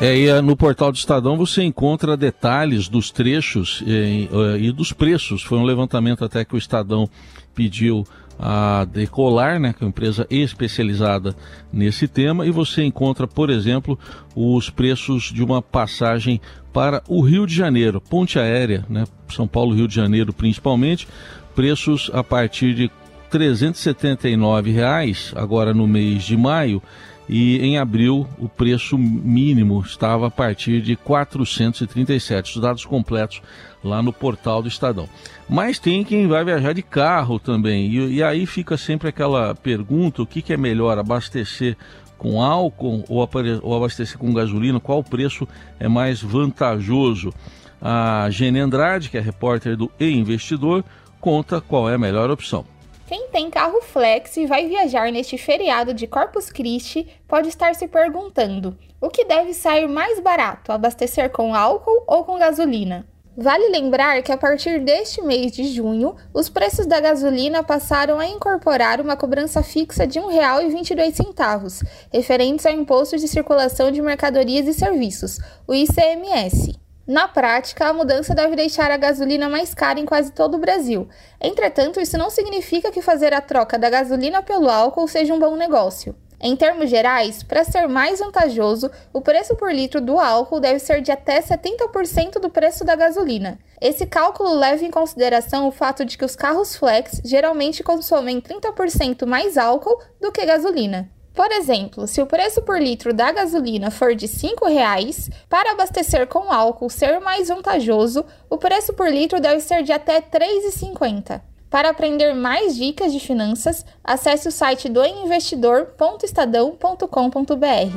É, 0.00 0.18
e 0.18 0.42
no 0.42 0.56
portal 0.56 0.90
do 0.90 0.96
Estadão 0.96 1.36
você 1.36 1.62
encontra 1.62 2.16
detalhes 2.16 2.88
dos 2.88 3.12
trechos 3.12 3.84
e, 3.86 4.28
e, 4.58 4.72
dos 4.72 4.92
preços. 4.92 5.44
Foi 5.44 5.58
um 5.58 5.62
levantamento 5.62 6.24
até 6.24 6.44
que 6.44 6.56
o 6.56 6.58
Estadão 6.58 7.08
pediu 7.54 8.04
a 8.36 8.84
Decolar, 8.84 9.60
né, 9.60 9.72
que 9.72 9.84
é 9.84 9.86
uma 9.86 9.90
empresa 9.90 10.26
especializada 10.28 11.36
nesse 11.72 12.08
tema, 12.08 12.44
e 12.44 12.50
você 12.50 12.82
encontra, 12.82 13.28
por 13.28 13.48
exemplo, 13.48 13.96
os 14.34 14.68
preços 14.68 15.24
de 15.32 15.44
uma 15.44 15.62
passagem 15.62 16.40
para 16.72 17.00
o 17.06 17.20
Rio 17.20 17.46
de 17.46 17.54
Janeiro, 17.54 18.00
ponte 18.00 18.40
aérea, 18.40 18.84
né, 18.88 19.04
São 19.28 19.46
Paulo, 19.46 19.76
Rio 19.76 19.86
de 19.86 19.94
Janeiro 19.94 20.32
principalmente, 20.32 21.06
preços 21.54 22.10
a 22.12 22.24
partir 22.24 22.74
de 22.74 22.90
379 23.30 24.72
reais, 24.72 25.32
agora 25.36 25.72
no 25.72 25.86
mês 25.86 26.24
de 26.24 26.36
maio, 26.36 26.82
e 27.28 27.58
em 27.58 27.78
abril 27.78 28.26
o 28.38 28.48
preço 28.48 28.98
mínimo 28.98 29.80
estava 29.80 30.26
a 30.26 30.30
partir 30.30 30.80
de 30.82 30.96
437. 30.96 32.56
Os 32.56 32.60
dados 32.60 32.84
completos 32.84 33.40
lá 33.82 34.02
no 34.02 34.12
portal 34.12 34.62
do 34.62 34.68
Estadão. 34.68 35.08
Mas 35.48 35.78
tem 35.78 36.04
quem 36.04 36.26
vai 36.26 36.44
viajar 36.44 36.72
de 36.72 36.82
carro 36.82 37.38
também. 37.38 37.86
E, 37.86 38.14
e 38.14 38.22
aí 38.22 38.46
fica 38.46 38.76
sempre 38.76 39.08
aquela 39.08 39.54
pergunta: 39.54 40.22
o 40.22 40.26
que, 40.26 40.42
que 40.42 40.52
é 40.52 40.56
melhor, 40.56 40.98
abastecer 40.98 41.76
com 42.18 42.42
álcool 42.42 43.04
ou, 43.08 43.28
ou 43.62 43.76
abastecer 43.76 44.18
com 44.18 44.32
gasolina? 44.32 44.80
Qual 44.80 45.02
preço 45.02 45.46
é 45.78 45.88
mais 45.88 46.22
vantajoso? 46.22 47.32
A 47.80 48.28
Gene 48.30 48.60
Andrade, 48.60 49.10
que 49.10 49.18
é 49.18 49.20
repórter 49.20 49.76
do 49.76 49.90
E 49.98 50.08
Investidor, 50.08 50.84
conta 51.20 51.60
qual 51.60 51.90
é 51.90 51.94
a 51.94 51.98
melhor 51.98 52.30
opção. 52.30 52.64
Quem 53.06 53.28
tem 53.28 53.50
carro 53.50 53.80
flex 53.82 54.36
e 54.36 54.46
vai 54.46 54.68
viajar 54.68 55.10
neste 55.10 55.36
feriado 55.36 55.92
de 55.92 56.06
Corpus 56.06 56.50
Christi 56.50 57.08
pode 57.26 57.48
estar 57.48 57.74
se 57.74 57.88
perguntando: 57.88 58.78
o 59.00 59.08
que 59.08 59.24
deve 59.24 59.52
sair 59.52 59.88
mais 59.88 60.20
barato, 60.20 60.72
abastecer 60.72 61.30
com 61.30 61.54
álcool 61.54 62.04
ou 62.06 62.24
com 62.24 62.38
gasolina? 62.38 63.06
Vale 63.34 63.70
lembrar 63.70 64.22
que 64.22 64.30
a 64.30 64.36
partir 64.36 64.78
deste 64.80 65.22
mês 65.22 65.52
de 65.52 65.64
junho, 65.64 66.14
os 66.34 66.50
preços 66.50 66.84
da 66.84 67.00
gasolina 67.00 67.62
passaram 67.64 68.18
a 68.18 68.26
incorporar 68.26 69.00
uma 69.00 69.16
cobrança 69.16 69.62
fixa 69.62 70.06
de 70.06 70.18
R$ 70.18 70.26
1,22, 70.26 71.82
referentes 72.12 72.66
ao 72.66 72.74
Imposto 72.74 73.16
de 73.16 73.26
Circulação 73.26 73.90
de 73.90 74.02
Mercadorias 74.02 74.66
e 74.66 74.74
Serviços, 74.74 75.38
o 75.66 75.72
ICMS. 75.72 76.81
Na 77.06 77.26
prática, 77.26 77.86
a 77.86 77.92
mudança 77.92 78.32
deve 78.32 78.54
deixar 78.54 78.90
a 78.90 78.96
gasolina 78.96 79.48
mais 79.48 79.74
cara 79.74 79.98
em 79.98 80.06
quase 80.06 80.30
todo 80.30 80.54
o 80.54 80.60
Brasil. 80.60 81.08
Entretanto, 81.40 82.00
isso 82.00 82.16
não 82.16 82.30
significa 82.30 82.92
que 82.92 83.02
fazer 83.02 83.34
a 83.34 83.40
troca 83.40 83.76
da 83.76 83.90
gasolina 83.90 84.40
pelo 84.40 84.70
álcool 84.70 85.08
seja 85.08 85.34
um 85.34 85.38
bom 85.40 85.56
negócio. 85.56 86.14
Em 86.40 86.56
termos 86.56 86.90
gerais, 86.90 87.42
para 87.42 87.64
ser 87.64 87.88
mais 87.88 88.20
vantajoso, 88.20 88.90
o 89.12 89.20
preço 89.20 89.56
por 89.56 89.72
litro 89.72 90.00
do 90.00 90.18
álcool 90.18 90.60
deve 90.60 90.78
ser 90.78 91.00
de 91.00 91.10
até 91.10 91.40
70% 91.40 92.40
do 92.40 92.50
preço 92.50 92.84
da 92.84 92.94
gasolina. 92.94 93.58
Esse 93.80 94.06
cálculo 94.06 94.54
leva 94.54 94.84
em 94.84 94.90
consideração 94.90 95.66
o 95.66 95.72
fato 95.72 96.04
de 96.04 96.16
que 96.16 96.24
os 96.24 96.36
carros 96.36 96.76
flex 96.76 97.20
geralmente 97.24 97.82
consomem 97.82 98.40
30% 98.40 99.26
mais 99.26 99.56
álcool 99.56 100.00
do 100.20 100.30
que 100.30 100.44
gasolina. 100.44 101.10
Por 101.34 101.50
exemplo, 101.50 102.06
se 102.06 102.20
o 102.20 102.26
preço 102.26 102.60
por 102.62 102.78
litro 102.80 103.12
da 103.14 103.32
gasolina 103.32 103.90
for 103.90 104.14
de 104.14 104.26
R$ 104.26 104.32
5,00, 104.32 105.32
para 105.48 105.72
abastecer 105.72 106.26
com 106.26 106.52
álcool 106.52 106.90
ser 106.90 107.20
mais 107.20 107.48
vantajoso, 107.48 108.22
o 108.50 108.58
preço 108.58 108.92
por 108.92 109.08
litro 109.08 109.40
deve 109.40 109.60
ser 109.60 109.82
de 109.82 109.92
até 109.92 110.16
R$ 110.16 110.24
3,50. 110.30 111.40
Para 111.70 111.88
aprender 111.88 112.34
mais 112.34 112.76
dicas 112.76 113.14
de 113.14 113.18
finanças, 113.18 113.86
acesse 114.04 114.46
o 114.46 114.52
site 114.52 114.90
do 114.90 115.02
investidor.estadão.com.br. 115.06 117.96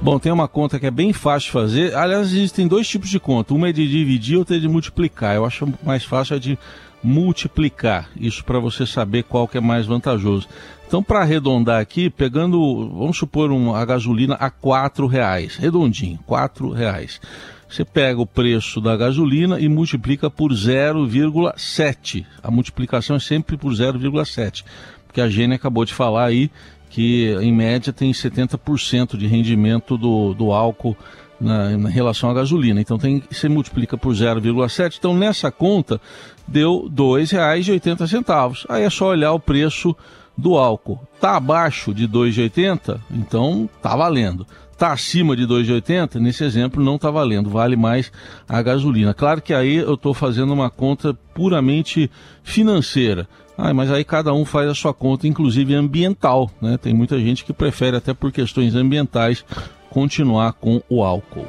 Bom, 0.00 0.18
tem 0.18 0.32
uma 0.32 0.48
conta 0.48 0.80
que 0.80 0.86
é 0.86 0.90
bem 0.90 1.12
fácil 1.12 1.46
de 1.46 1.52
fazer. 1.52 1.94
Aliás, 1.94 2.26
existem 2.28 2.66
dois 2.66 2.88
tipos 2.88 3.08
de 3.08 3.20
conta. 3.20 3.54
Uma 3.54 3.68
é 3.68 3.72
de 3.72 3.88
dividir, 3.88 4.36
outra 4.36 4.56
é 4.56 4.58
de 4.58 4.66
multiplicar. 4.68 5.36
Eu 5.36 5.44
acho 5.44 5.72
mais 5.82 6.02
fácil 6.02 6.34
a 6.34 6.40
de 6.40 6.58
multiplicar. 7.02 8.10
Isso 8.16 8.44
para 8.44 8.58
você 8.58 8.84
saber 8.84 9.22
qual 9.24 9.46
que 9.46 9.58
é 9.58 9.60
mais 9.60 9.86
vantajoso. 9.86 10.48
Então, 10.88 11.02
para 11.02 11.20
arredondar 11.20 11.82
aqui, 11.82 12.08
pegando, 12.08 12.88
vamos 12.96 13.18
supor, 13.18 13.50
a 13.76 13.84
gasolina 13.84 14.34
a 14.40 14.46
R$ 14.46 15.06
reais, 15.06 15.56
redondinho, 15.56 16.18
R$ 16.26 16.74
reais. 16.74 17.20
Você 17.68 17.84
pega 17.84 18.18
o 18.18 18.26
preço 18.26 18.80
da 18.80 18.96
gasolina 18.96 19.60
e 19.60 19.68
multiplica 19.68 20.30
por 20.30 20.50
0,7. 20.50 22.24
A 22.42 22.50
multiplicação 22.50 23.16
é 23.16 23.20
sempre 23.20 23.58
por 23.58 23.70
0,7. 23.70 24.64
Porque 25.06 25.20
a 25.20 25.28
Gênia 25.28 25.56
acabou 25.56 25.84
de 25.84 25.92
falar 25.92 26.24
aí 26.24 26.50
que, 26.88 27.36
em 27.38 27.52
média, 27.52 27.92
tem 27.92 28.10
70% 28.10 29.18
de 29.18 29.26
rendimento 29.26 29.98
do, 29.98 30.32
do 30.32 30.52
álcool 30.52 30.96
na, 31.38 31.76
na, 31.76 31.90
relação 31.90 32.30
à 32.30 32.32
gasolina. 32.32 32.80
Então 32.80 32.96
tem, 32.96 33.22
você 33.30 33.46
multiplica 33.46 33.98
por 33.98 34.14
0,7. 34.14 34.96
Então 34.98 35.14
nessa 35.14 35.52
conta 35.52 36.00
deu 36.46 36.84
R$ 36.84 36.90
2,80. 36.90 38.64
Aí 38.70 38.84
é 38.84 38.90
só 38.90 39.08
olhar 39.08 39.32
o 39.32 39.38
preço 39.38 39.94
do 40.38 40.56
álcool. 40.56 41.00
Está 41.14 41.36
abaixo 41.36 41.92
de 41.92 42.08
2,80? 42.08 42.98
Então 43.10 43.68
tá 43.82 43.94
valendo 43.94 44.46
está 44.78 44.92
acima 44.92 45.34
de 45.34 45.44
2,80, 45.44 46.20
nesse 46.20 46.44
exemplo 46.44 46.82
não 46.82 46.94
está 46.94 47.10
valendo, 47.10 47.50
vale 47.50 47.74
mais 47.74 48.12
a 48.48 48.62
gasolina. 48.62 49.12
Claro 49.12 49.42
que 49.42 49.52
aí 49.52 49.74
eu 49.74 49.94
estou 49.94 50.14
fazendo 50.14 50.52
uma 50.52 50.70
conta 50.70 51.12
puramente 51.34 52.08
financeira. 52.44 53.28
Ah, 53.56 53.74
mas 53.74 53.90
aí 53.90 54.04
cada 54.04 54.32
um 54.32 54.44
faz 54.44 54.70
a 54.70 54.74
sua 54.74 54.94
conta, 54.94 55.26
inclusive 55.26 55.74
ambiental. 55.74 56.48
Né? 56.62 56.78
Tem 56.78 56.94
muita 56.94 57.18
gente 57.18 57.44
que 57.44 57.52
prefere, 57.52 57.96
até 57.96 58.14
por 58.14 58.30
questões 58.30 58.76
ambientais, 58.76 59.44
continuar 59.90 60.52
com 60.52 60.80
o 60.88 61.02
álcool. 61.02 61.46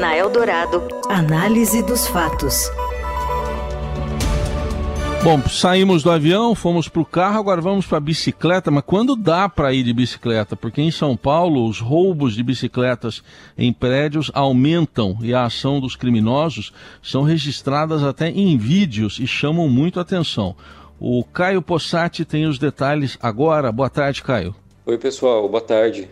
Na 0.00 0.16
Eldorado, 0.16 0.82
análise 1.08 1.84
dos 1.84 2.08
fatos. 2.08 2.68
Bom, 5.22 5.38
saímos 5.48 6.02
do 6.02 6.10
avião, 6.10 6.54
fomos 6.54 6.88
para 6.88 7.02
o 7.02 7.04
carro, 7.04 7.38
agora 7.38 7.60
vamos 7.60 7.86
para 7.86 7.98
a 7.98 8.00
bicicleta, 8.00 8.70
mas 8.70 8.82
quando 8.86 9.14
dá 9.14 9.50
para 9.50 9.70
ir 9.70 9.82
de 9.82 9.92
bicicleta? 9.92 10.56
Porque 10.56 10.80
em 10.80 10.90
São 10.90 11.14
Paulo 11.14 11.68
os 11.68 11.78
roubos 11.78 12.34
de 12.34 12.42
bicicletas 12.42 13.22
em 13.56 13.70
prédios 13.70 14.30
aumentam 14.32 15.18
e 15.20 15.34
a 15.34 15.44
ação 15.44 15.78
dos 15.78 15.94
criminosos 15.94 16.72
são 17.02 17.22
registradas 17.22 18.02
até 18.02 18.30
em 18.30 18.56
vídeos 18.56 19.18
e 19.20 19.26
chamam 19.26 19.68
muito 19.68 20.00
atenção. 20.00 20.56
O 20.98 21.22
Caio 21.22 21.60
Possati 21.60 22.24
tem 22.24 22.46
os 22.46 22.58
detalhes 22.58 23.18
agora. 23.20 23.70
Boa 23.70 23.90
tarde, 23.90 24.22
Caio. 24.22 24.56
Oi, 24.86 24.96
pessoal, 24.96 25.46
boa 25.46 25.62
tarde. 25.62 26.08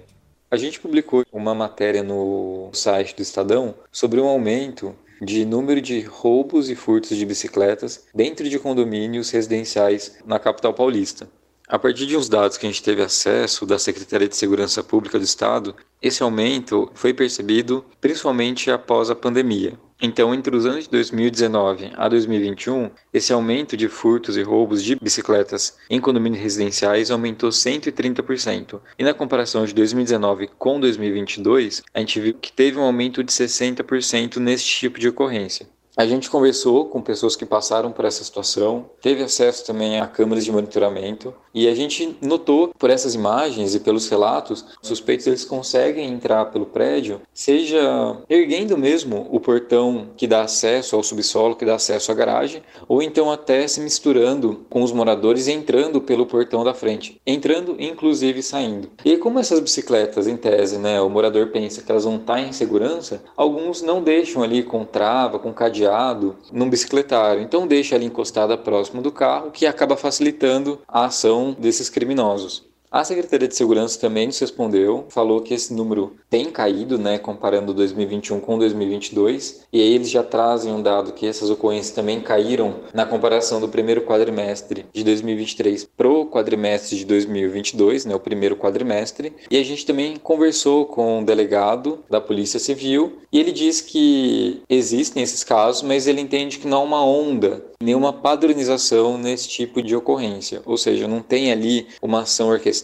A 0.50 0.56
gente 0.58 0.78
publicou 0.78 1.24
uma 1.32 1.54
matéria 1.54 2.02
no 2.02 2.68
site 2.74 3.16
do 3.16 3.22
Estadão 3.22 3.74
sobre 3.90 4.20
um 4.20 4.28
aumento 4.28 4.94
de 5.20 5.44
número 5.44 5.80
de 5.80 6.00
roubos 6.00 6.70
e 6.70 6.74
furtos 6.74 7.16
de 7.16 7.24
bicicletas 7.24 8.04
dentro 8.14 8.48
de 8.48 8.58
condomínios 8.58 9.30
residenciais 9.30 10.18
na 10.24 10.38
capital 10.38 10.72
paulista. 10.74 11.28
A 11.70 11.78
partir 11.78 12.06
de 12.06 12.16
uns 12.16 12.30
dados 12.30 12.56
que 12.56 12.64
a 12.64 12.70
gente 12.70 12.82
teve 12.82 13.02
acesso 13.02 13.66
da 13.66 13.78
Secretaria 13.78 14.26
de 14.26 14.34
Segurança 14.34 14.82
Pública 14.82 15.18
do 15.18 15.24
Estado, 15.24 15.76
esse 16.00 16.22
aumento 16.22 16.90
foi 16.94 17.12
percebido 17.12 17.84
principalmente 18.00 18.70
após 18.70 19.10
a 19.10 19.14
pandemia. 19.14 19.78
Então, 20.00 20.32
entre 20.32 20.56
os 20.56 20.64
anos 20.64 20.84
de 20.84 20.90
2019 20.90 21.92
a 21.94 22.08
2021, 22.08 22.90
esse 23.12 23.34
aumento 23.34 23.76
de 23.76 23.86
furtos 23.86 24.38
e 24.38 24.42
roubos 24.42 24.82
de 24.82 24.96
bicicletas 24.96 25.76
em 25.90 26.00
condomínios 26.00 26.42
residenciais 26.42 27.10
aumentou 27.10 27.50
130%. 27.50 28.80
E 28.98 29.04
na 29.04 29.12
comparação 29.12 29.66
de 29.66 29.74
2019 29.74 30.48
com 30.58 30.80
2022, 30.80 31.82
a 31.92 31.98
gente 31.98 32.18
viu 32.18 32.32
que 32.32 32.50
teve 32.50 32.78
um 32.78 32.82
aumento 32.82 33.22
de 33.22 33.30
60% 33.30 34.36
nesse 34.36 34.64
tipo 34.64 34.98
de 34.98 35.08
ocorrência. 35.08 35.68
A 35.98 36.06
gente 36.06 36.30
conversou 36.30 36.84
com 36.84 37.02
pessoas 37.02 37.34
que 37.34 37.44
passaram 37.44 37.90
por 37.90 38.04
essa 38.04 38.22
situação, 38.22 38.88
teve 39.02 39.20
acesso 39.20 39.66
também 39.66 39.98
a 39.98 40.06
câmeras 40.06 40.44
de 40.44 40.52
monitoramento 40.52 41.34
e 41.52 41.66
a 41.66 41.74
gente 41.74 42.16
notou 42.22 42.68
por 42.78 42.88
essas 42.88 43.16
imagens 43.16 43.74
e 43.74 43.80
pelos 43.80 44.08
relatos, 44.08 44.64
suspeitos 44.80 45.26
eles 45.26 45.44
conseguem 45.44 46.08
entrar 46.08 46.44
pelo 46.52 46.66
prédio, 46.66 47.20
seja 47.34 48.16
erguendo 48.30 48.78
mesmo 48.78 49.26
o 49.28 49.40
portão 49.40 50.10
que 50.16 50.28
dá 50.28 50.42
acesso 50.42 50.94
ao 50.94 51.02
subsolo, 51.02 51.56
que 51.56 51.64
dá 51.64 51.74
acesso 51.74 52.12
à 52.12 52.14
garagem, 52.14 52.62
ou 52.86 53.02
então 53.02 53.28
até 53.28 53.66
se 53.66 53.80
misturando 53.80 54.64
com 54.70 54.84
os 54.84 54.92
moradores 54.92 55.48
e 55.48 55.52
entrando 55.52 56.00
pelo 56.00 56.26
portão 56.26 56.62
da 56.62 56.74
frente, 56.74 57.20
entrando 57.26 57.74
inclusive 57.76 58.40
saindo. 58.40 58.88
E 59.04 59.16
como 59.16 59.40
essas 59.40 59.58
bicicletas 59.58 60.28
em 60.28 60.36
tese, 60.36 60.78
né, 60.78 61.00
o 61.00 61.10
morador 61.10 61.48
pensa 61.48 61.82
que 61.82 61.90
elas 61.90 62.04
vão 62.04 62.18
estar 62.18 62.40
em 62.40 62.52
segurança, 62.52 63.20
alguns 63.36 63.82
não 63.82 64.00
deixam 64.00 64.44
ali 64.44 64.62
com 64.62 64.84
trava, 64.84 65.40
com 65.40 65.52
cadeado 65.52 65.87
rodeado 65.88 66.36
num 66.52 66.68
bicicletário. 66.68 67.42
Então 67.42 67.66
deixa 67.66 67.94
ela 67.94 68.04
encostada 68.04 68.56
próximo 68.56 69.00
do 69.00 69.10
carro, 69.10 69.50
que 69.50 69.66
acaba 69.66 69.96
facilitando 69.96 70.78
a 70.86 71.06
ação 71.06 71.56
desses 71.58 71.88
criminosos. 71.88 72.67
A 72.90 73.04
Secretaria 73.04 73.46
de 73.46 73.54
Segurança 73.54 74.00
também 74.00 74.26
nos 74.26 74.38
respondeu, 74.38 75.04
falou 75.10 75.42
que 75.42 75.52
esse 75.52 75.74
número 75.74 76.16
tem 76.30 76.46
caído, 76.46 76.96
né, 76.96 77.18
comparando 77.18 77.74
2021 77.74 78.40
com 78.40 78.58
2022, 78.58 79.66
e 79.70 79.78
aí 79.78 79.94
eles 79.94 80.08
já 80.08 80.22
trazem 80.22 80.72
um 80.72 80.80
dado 80.80 81.12
que 81.12 81.26
essas 81.26 81.50
ocorrências 81.50 81.94
também 81.94 82.18
caíram 82.18 82.76
na 82.94 83.04
comparação 83.04 83.60
do 83.60 83.68
primeiro 83.68 84.06
quadrimestre 84.06 84.86
de 84.90 85.04
2023 85.04 85.86
pro 85.98 86.30
quadrimestre 86.30 86.96
de 86.96 87.04
2022, 87.04 88.06
né, 88.06 88.14
o 88.14 88.20
primeiro 88.20 88.56
quadrimestre, 88.56 89.34
e 89.50 89.58
a 89.58 89.62
gente 89.62 89.84
também 89.84 90.16
conversou 90.16 90.86
com 90.86 91.18
um 91.18 91.24
delegado 91.24 91.98
da 92.08 92.22
Polícia 92.22 92.58
Civil, 92.58 93.18
e 93.30 93.38
ele 93.38 93.52
diz 93.52 93.82
que 93.82 94.62
existem 94.66 95.22
esses 95.22 95.44
casos, 95.44 95.82
mas 95.82 96.06
ele 96.06 96.22
entende 96.22 96.58
que 96.58 96.66
não 96.66 96.78
há 96.78 96.84
uma 96.84 97.04
onda 97.04 97.66
nenhuma 97.80 98.12
padronização 98.12 99.18
nesse 99.18 99.46
tipo 99.48 99.82
de 99.82 99.94
ocorrência, 99.94 100.62
ou 100.64 100.76
seja, 100.76 101.06
não 101.06 101.20
tem 101.20 101.52
ali 101.52 101.86
uma 102.02 102.22
ação 102.22 102.48
orquestrada 102.48 102.77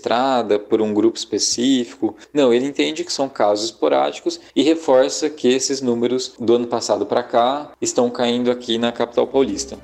por 0.68 0.80
um 0.80 0.92
grupo 0.92 1.16
específico. 1.16 2.16
Não, 2.32 2.52
ele 2.52 2.66
entende 2.66 3.04
que 3.04 3.12
são 3.12 3.28
casos 3.28 3.66
esporádicos 3.66 4.40
e 4.54 4.62
reforça 4.62 5.30
que 5.30 5.48
esses 5.48 5.80
números 5.80 6.34
do 6.38 6.54
ano 6.54 6.66
passado 6.66 7.06
para 7.06 7.22
cá 7.22 7.70
estão 7.80 8.10
caindo 8.10 8.50
aqui 8.50 8.78
na 8.78 8.92
capital 8.92 9.26
paulista. 9.26 9.78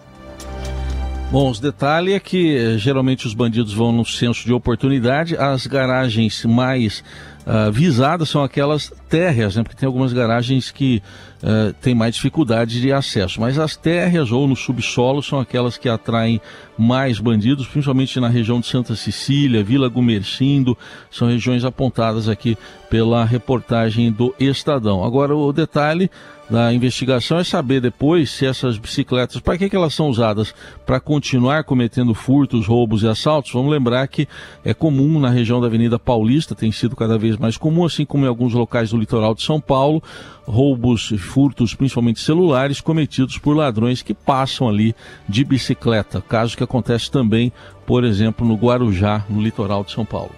Bom, 1.30 1.48
os 1.48 1.60
detalhes 1.60 2.14
é 2.14 2.18
que 2.18 2.56
eh, 2.56 2.76
geralmente 2.76 3.24
os 3.24 3.34
bandidos 3.34 3.72
vão 3.72 3.92
no 3.92 4.04
senso 4.04 4.44
de 4.44 4.52
oportunidade, 4.52 5.36
as 5.36 5.64
garagens 5.64 6.44
mais 6.44 7.04
uh, 7.46 7.70
visadas 7.72 8.28
são 8.28 8.42
aquelas 8.42 8.92
térreas, 9.08 9.56
né? 9.56 9.62
porque 9.62 9.76
tem 9.76 9.86
algumas 9.86 10.12
garagens 10.12 10.70
que 10.70 11.02
uh, 11.42 11.72
têm 11.74 11.94
mais 11.94 12.14
dificuldade 12.14 12.80
de 12.80 12.92
acesso, 12.92 13.40
mas 13.40 13.58
as 13.58 13.76
térreas 13.76 14.32
ou 14.32 14.46
no 14.46 14.56
subsolo 14.56 15.22
são 15.22 15.40
aquelas 15.40 15.76
que 15.76 15.88
atraem 15.88 16.40
mais 16.76 17.18
bandidos, 17.18 17.66
principalmente 17.66 18.18
na 18.20 18.28
região 18.28 18.60
de 18.60 18.66
Santa 18.66 18.94
Cecília, 18.96 19.62
Vila 19.62 19.88
Gumercindo, 19.88 20.76
são 21.10 21.28
regiões 21.28 21.64
apontadas 21.64 22.28
aqui 22.28 22.56
pela 22.88 23.24
reportagem 23.24 24.10
do 24.10 24.34
Estadão. 24.38 25.04
Agora, 25.04 25.36
o 25.36 25.52
detalhe 25.52 26.10
da 26.50 26.72
investigação 26.72 27.38
é 27.38 27.44
saber 27.44 27.80
depois 27.80 28.30
se 28.30 28.44
essas 28.44 28.76
bicicletas, 28.76 29.40
para 29.40 29.56
que, 29.56 29.70
que 29.70 29.76
elas 29.76 29.94
são 29.94 30.08
usadas? 30.08 30.52
Para 30.84 30.98
continuar 30.98 31.62
cometendo 31.62 32.12
furtos, 32.12 32.66
roubos 32.66 33.04
e 33.04 33.06
assaltos? 33.06 33.52
Vamos 33.52 33.70
lembrar 33.70 34.06
que 34.08 34.26
é 34.64 34.74
comum 34.74 35.20
na 35.20 35.30
região 35.30 35.60
da 35.60 35.68
Avenida 35.68 35.98
Paulista, 35.98 36.54
tem 36.54 36.72
sido 36.72 36.96
cada 36.96 37.16
vez 37.16 37.36
mais 37.36 37.56
comum, 37.56 37.84
assim 37.84 38.04
como 38.04 38.24
em 38.24 38.28
alguns 38.28 38.52
locais 38.52 38.90
do 38.90 38.98
litoral 38.98 39.34
de 39.34 39.42
São 39.42 39.60
Paulo, 39.60 40.02
roubos 40.44 41.12
e 41.12 41.18
furtos, 41.18 41.74
principalmente 41.74 42.20
celulares, 42.20 42.80
cometidos 42.80 43.38
por 43.38 43.56
ladrões 43.56 44.02
que 44.02 44.12
passam 44.12 44.68
ali 44.68 44.94
de 45.28 45.44
bicicleta. 45.44 46.20
Caso 46.20 46.56
que 46.56 46.64
acontece 46.64 47.08
também, 47.10 47.52
por 47.86 48.02
exemplo, 48.02 48.44
no 48.46 48.56
Guarujá, 48.56 49.24
no 49.30 49.40
litoral 49.40 49.84
de 49.84 49.92
São 49.92 50.04
Paulo. 50.04 50.32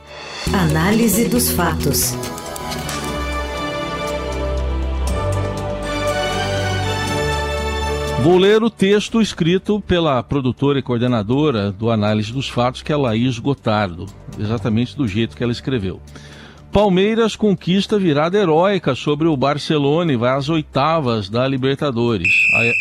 Análise 0.53 1.27
dos 1.29 1.51
fatos. 1.51 2.15
Vou 8.23 8.39
ler 8.39 8.63
o 8.63 8.71
texto 8.71 9.21
escrito 9.21 9.81
pela 9.81 10.23
produtora 10.23 10.79
e 10.79 10.83
coordenadora 10.83 11.73
do 11.73 11.91
Análise 11.91 12.33
dos 12.33 12.49
Fatos, 12.49 12.81
que 12.81 12.93
é 12.93 12.97
Laís 12.97 13.37
Gotardo, 13.37 14.07
exatamente 14.39 14.97
do 14.97 15.09
jeito 15.09 15.37
que 15.37 15.43
ela 15.43 15.51
escreveu. 15.51 16.01
Palmeiras 16.71 17.35
conquista 17.35 17.99
virada 17.99 18.39
heróica 18.39 18.95
sobre 18.95 19.27
o 19.27 19.37
Barcelona 19.37 20.13
e 20.13 20.17
vai 20.17 20.37
às 20.37 20.49
oitavas 20.49 21.29
da 21.29 21.49
Libertadores. 21.49 22.33
Aí, 22.55 22.73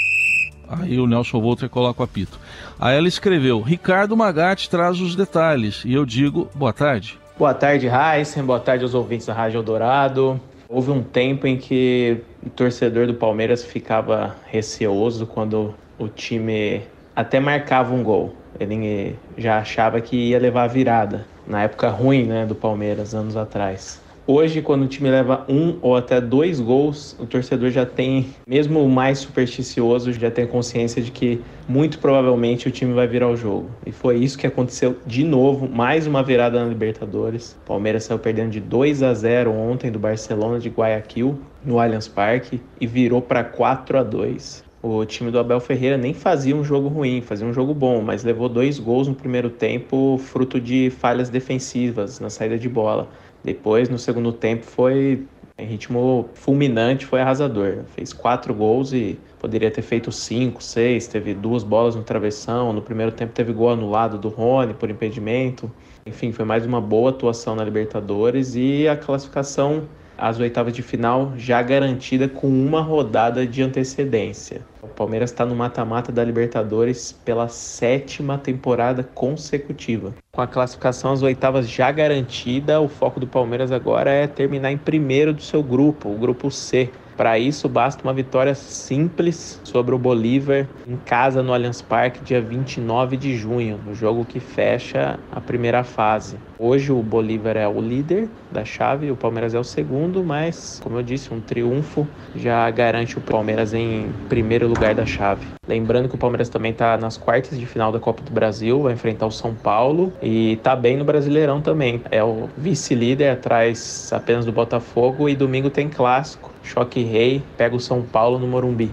aí 0.70 1.00
o 1.00 1.08
Nelson 1.08 1.42
Volter 1.42 1.70
coloca 1.70 2.02
o 2.02 2.06
apito. 2.06 2.40
Aí 2.80 2.96
ela 2.96 3.08
escreveu: 3.08 3.62
Ricardo 3.62 4.16
Magatti 4.16 4.70
traz 4.70 5.02
os 5.02 5.16
detalhes. 5.16 5.84
E 5.84 5.92
eu 5.92 6.06
digo: 6.06 6.52
boa 6.54 6.72
tarde. 6.72 7.18
Boa 7.36 7.56
tarde, 7.56 7.88
Heisen. 7.88 8.44
Boa 8.44 8.60
tarde 8.60 8.84
aos 8.84 8.94
ouvintes 8.94 9.26
da 9.26 9.34
Rádio 9.34 9.64
Dourado. 9.64 10.40
Houve 10.74 10.90
um 10.90 11.04
tempo 11.04 11.46
em 11.46 11.58
que 11.58 12.24
o 12.42 12.50
torcedor 12.50 13.06
do 13.06 13.14
Palmeiras 13.14 13.62
ficava 13.62 14.38
receoso 14.46 15.28
quando 15.28 15.76
o 16.00 16.08
time 16.08 16.82
até 17.14 17.42
marcava 17.42 17.94
um 17.94 18.02
gol. 18.02 18.34
Ele 18.58 19.18
já 19.38 19.58
achava 19.58 20.00
que 20.00 20.16
ia 20.16 20.40
levar 20.40 20.64
a 20.64 20.68
virada. 20.68 21.28
Na 21.46 21.64
época 21.64 21.90
ruim 21.90 22.24
né, 22.24 22.46
do 22.46 22.56
Palmeiras, 22.56 23.14
anos 23.14 23.36
atrás. 23.36 24.01
Hoje, 24.28 24.62
quando 24.62 24.84
o 24.84 24.88
time 24.88 25.10
leva 25.10 25.44
um 25.50 25.80
ou 25.82 25.96
até 25.96 26.22
dois 26.22 26.60
gols, 26.60 27.18
o 27.20 27.26
torcedor 27.26 27.72
já 27.72 27.88
tem, 27.88 28.28
mesmo 28.46 28.84
o 28.84 28.88
mais 28.88 29.18
supersticioso, 29.18 30.14
já 30.14 30.30
tem 30.30 30.46
consciência 30.46 31.02
de 31.02 31.10
que 31.10 31.42
muito 31.68 31.98
provavelmente 31.98 32.68
o 32.68 32.72
time 32.72 32.94
vai 32.94 33.08
virar 33.08 33.30
o 33.30 33.36
jogo. 33.36 33.72
E 33.84 33.92
foi 33.92 34.18
isso 34.18 34.38
que 34.38 34.46
aconteceu 34.46 34.96
de 35.08 35.24
novo, 35.24 35.68
mais 35.68 36.06
uma 36.06 36.22
virada 36.22 36.64
na 36.64 36.70
Libertadores. 36.70 37.58
O 37.64 37.68
Palmeiras 37.68 38.04
saiu 38.04 38.20
perdendo 38.20 38.52
de 38.52 38.60
2 38.60 39.02
a 39.02 39.12
0 39.12 39.52
ontem 39.52 39.92
do 39.92 39.98
Barcelona 39.98 40.60
de 40.60 40.70
Guayaquil 40.70 41.40
no 41.66 41.80
Allianz 41.80 42.08
Parque 42.08 42.62
e 42.80 42.86
virou 42.86 43.24
para 43.24 43.44
4 43.44 43.98
a 43.98 44.04
2. 44.04 44.72
O 44.84 45.06
time 45.06 45.30
do 45.30 45.38
Abel 45.38 45.60
Ferreira 45.60 45.96
nem 45.96 46.12
fazia 46.12 46.56
um 46.56 46.64
jogo 46.64 46.88
ruim, 46.88 47.22
fazia 47.22 47.46
um 47.46 47.54
jogo 47.54 47.72
bom, 47.72 48.02
mas 48.02 48.24
levou 48.24 48.50
dois 48.50 48.80
gols 48.80 49.08
no 49.08 49.14
primeiro 49.14 49.48
tempo, 49.48 50.20
fruto 50.20 50.60
de 50.60 50.90
falhas 50.90 51.30
defensivas 51.30 52.20
na 52.20 52.32
saída 52.32 52.58
de 52.58 52.68
bola. 52.68 53.08
Depois, 53.44 53.90
no 53.90 53.98
segundo 53.98 54.32
tempo, 54.32 54.66
foi 54.66 55.26
em 55.58 55.66
ritmo 55.66 56.30
fulminante, 56.34 57.06
foi 57.06 57.22
arrasador. 57.22 57.84
Fez 57.96 58.14
quatro 58.14 58.54
gols 58.54 58.94
e 58.94 59.20
poderia 59.40 59.70
ter 59.70 59.82
feito 59.82 60.12
cinco, 60.12 60.64
seis. 60.64 61.08
Teve 61.08 61.34
duas 61.34 61.64
bolas 61.64 61.96
no 61.96 62.04
travessão. 62.04 62.74
No 62.74 62.82
primeiro 62.82 63.12
tempo, 63.12 63.34
teve 63.34 63.54
gol 63.54 63.70
anulado 63.70 64.18
do 64.18 64.30
Rony 64.30 64.74
por 64.74 64.90
impedimento. 64.90 65.72
Enfim, 66.06 66.32
foi 66.32 66.46
mais 66.46 66.66
uma 66.66 66.82
boa 66.82 67.12
atuação 67.12 67.56
na 67.56 67.64
Libertadores 67.64 68.56
e 68.56 68.88
a 68.88 68.98
classificação 68.98 69.88
às 70.22 70.40
oitavas 70.40 70.72
de 70.72 70.84
final 70.84 71.34
já 71.36 71.64
garantida 71.64 72.30
com 72.30 72.48
uma 72.48 72.80
rodada 72.80 73.44
de 73.44 73.64
antecedência. 73.64 74.62
O 74.80 74.88
Palmeiras 74.88 75.32
está 75.32 75.44
no 75.48 75.56
mata-mata 75.56 76.12
da 76.12 76.24
Libertadores 76.24 77.12
pela 77.12 77.48
sétima 77.48 78.38
temporada 78.38 79.04
consecutiva. 79.04 80.14
Com 80.32 80.42
a 80.42 80.48
classificação 80.48 81.12
às 81.12 81.24
oitavas 81.24 81.68
já 81.68 81.92
garantida, 81.92 82.80
o 82.80 82.88
foco 82.88 83.20
do 83.20 83.26
Palmeiras 83.26 83.72
agora 83.72 84.12
é 84.12 84.28
terminar 84.28 84.72
em 84.72 84.78
primeiro 84.78 85.34
do 85.34 85.42
seu 85.42 85.64
grupo, 85.64 86.10
o 86.10 86.18
grupo 86.18 86.52
C. 86.52 86.92
Para 87.16 87.38
isso, 87.38 87.70
basta 87.70 88.04
uma 88.04 88.14
vitória 88.14 88.56
simples 88.56 89.60
sobre 89.64 89.94
o 89.94 90.00
Bolívar 90.00 90.68
em 90.88 90.98
casa 90.98 91.44
no 91.44 91.54
Allianz 91.54 91.82
Parque, 91.82 92.24
dia 92.24 92.42
29 92.42 93.18
de 93.18 93.36
junho, 93.36 93.80
no 93.86 93.94
jogo 93.94 94.26
que 94.26 94.40
fecha 94.40 95.20
a 95.32 95.40
primeira 95.40 95.84
fase. 95.84 96.36
Hoje, 96.58 96.92
o 96.92 97.02
Bolívar 97.02 97.58
é 97.58 97.68
o 97.68 97.82
líder 97.82 98.30
da 98.52 98.64
chave, 98.64 99.12
o 99.12 99.16
Palmeiras 99.16 99.54
é 99.54 99.60
o 99.60 99.64
segundo, 99.64 100.24
mas, 100.24 100.80
como 100.84 100.98
eu 100.98 101.04
disse, 101.04 101.34
um 101.34 101.40
triunfo 101.40 102.08
já 102.36 102.70
garante 102.70 103.18
o 103.18 103.22
Palmeiras 103.22 103.74
em 103.74 104.12
primeiro 104.30 104.68
lugar 104.68 104.94
da 104.94 105.06
chave. 105.06 105.46
Lembrando 105.68 106.10
que 106.10 106.16
o 106.16 106.18
Palmeiras 106.18 106.50
também 106.50 106.72
está 106.72 106.98
nas 106.98 107.18
quartas 107.18 107.60
de 107.60 107.66
final 107.66 107.92
da 107.92 108.00
Copa 108.00 108.22
do 108.24 108.32
Brasil, 108.32 108.82
vai 108.82 108.94
enfrentar 108.94 109.26
o 109.26 109.32
São 109.32 109.56
Paulo 109.56 110.14
e 110.22 110.54
está 110.54 110.76
bem 110.76 110.98
no 110.98 111.06
Brasileirão 111.06 111.62
também. 111.62 112.02
É 112.12 112.24
o 112.24 112.50
vice-líder 112.58 113.30
atrás 113.30 114.10
apenas 114.12 114.46
do 114.46 114.52
Botafogo 114.52 115.30
e 115.30 115.36
domingo 115.36 115.70
tem 115.70 115.90
clássico. 115.90 116.51
Choque 116.64 117.04
Rei 117.04 117.42
pega 117.58 117.76
o 117.76 117.80
São 117.80 118.02
Paulo 118.02 118.40
no 118.40 118.48
Morumbi. 118.48 118.92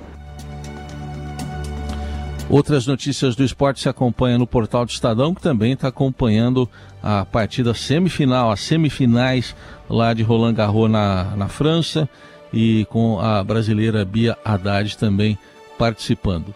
Outras 2.51 2.87
notícias 2.87 3.37
do 3.37 3.45
esporte 3.45 3.81
se 3.81 3.89
acompanham 3.89 4.39
no 4.39 4.47
portal 4.47 4.87
do 4.87 4.91
Estadão, 4.91 5.35
que 5.35 5.43
também 5.43 5.73
está 5.73 5.89
acompanhando 5.89 6.69
a 7.03 7.25
partida 7.25 7.75
semifinal, 7.75 8.51
as 8.51 8.61
semifinais 8.61 9.55
lá 9.89 10.15
de 10.15 10.23
Roland 10.23 10.55
Garros 10.55 10.91
na, 10.91 11.37
na 11.37 11.49
França 11.49 12.09
e 12.53 12.87
com 12.87 13.21
a 13.21 13.45
brasileira 13.45 14.03
Bia 14.03 14.37
Haddad 14.43 14.97
também 14.97 15.39
participando. 15.79 16.55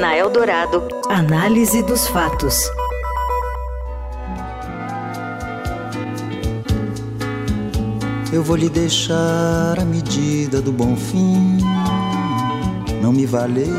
Na 0.00 0.16
Eldorado, 0.16 0.88
análise 1.10 1.82
dos 1.82 2.08
fatos. 2.08 2.70
Eu 8.30 8.42
vou 8.42 8.56
lhe 8.56 8.68
deixar 8.68 9.78
a 9.78 9.84
medida 9.86 10.60
do 10.60 10.70
bom 10.70 10.94
fim. 10.94 11.58
Não 13.00 13.10
me 13.10 13.24
valer, 13.24 13.72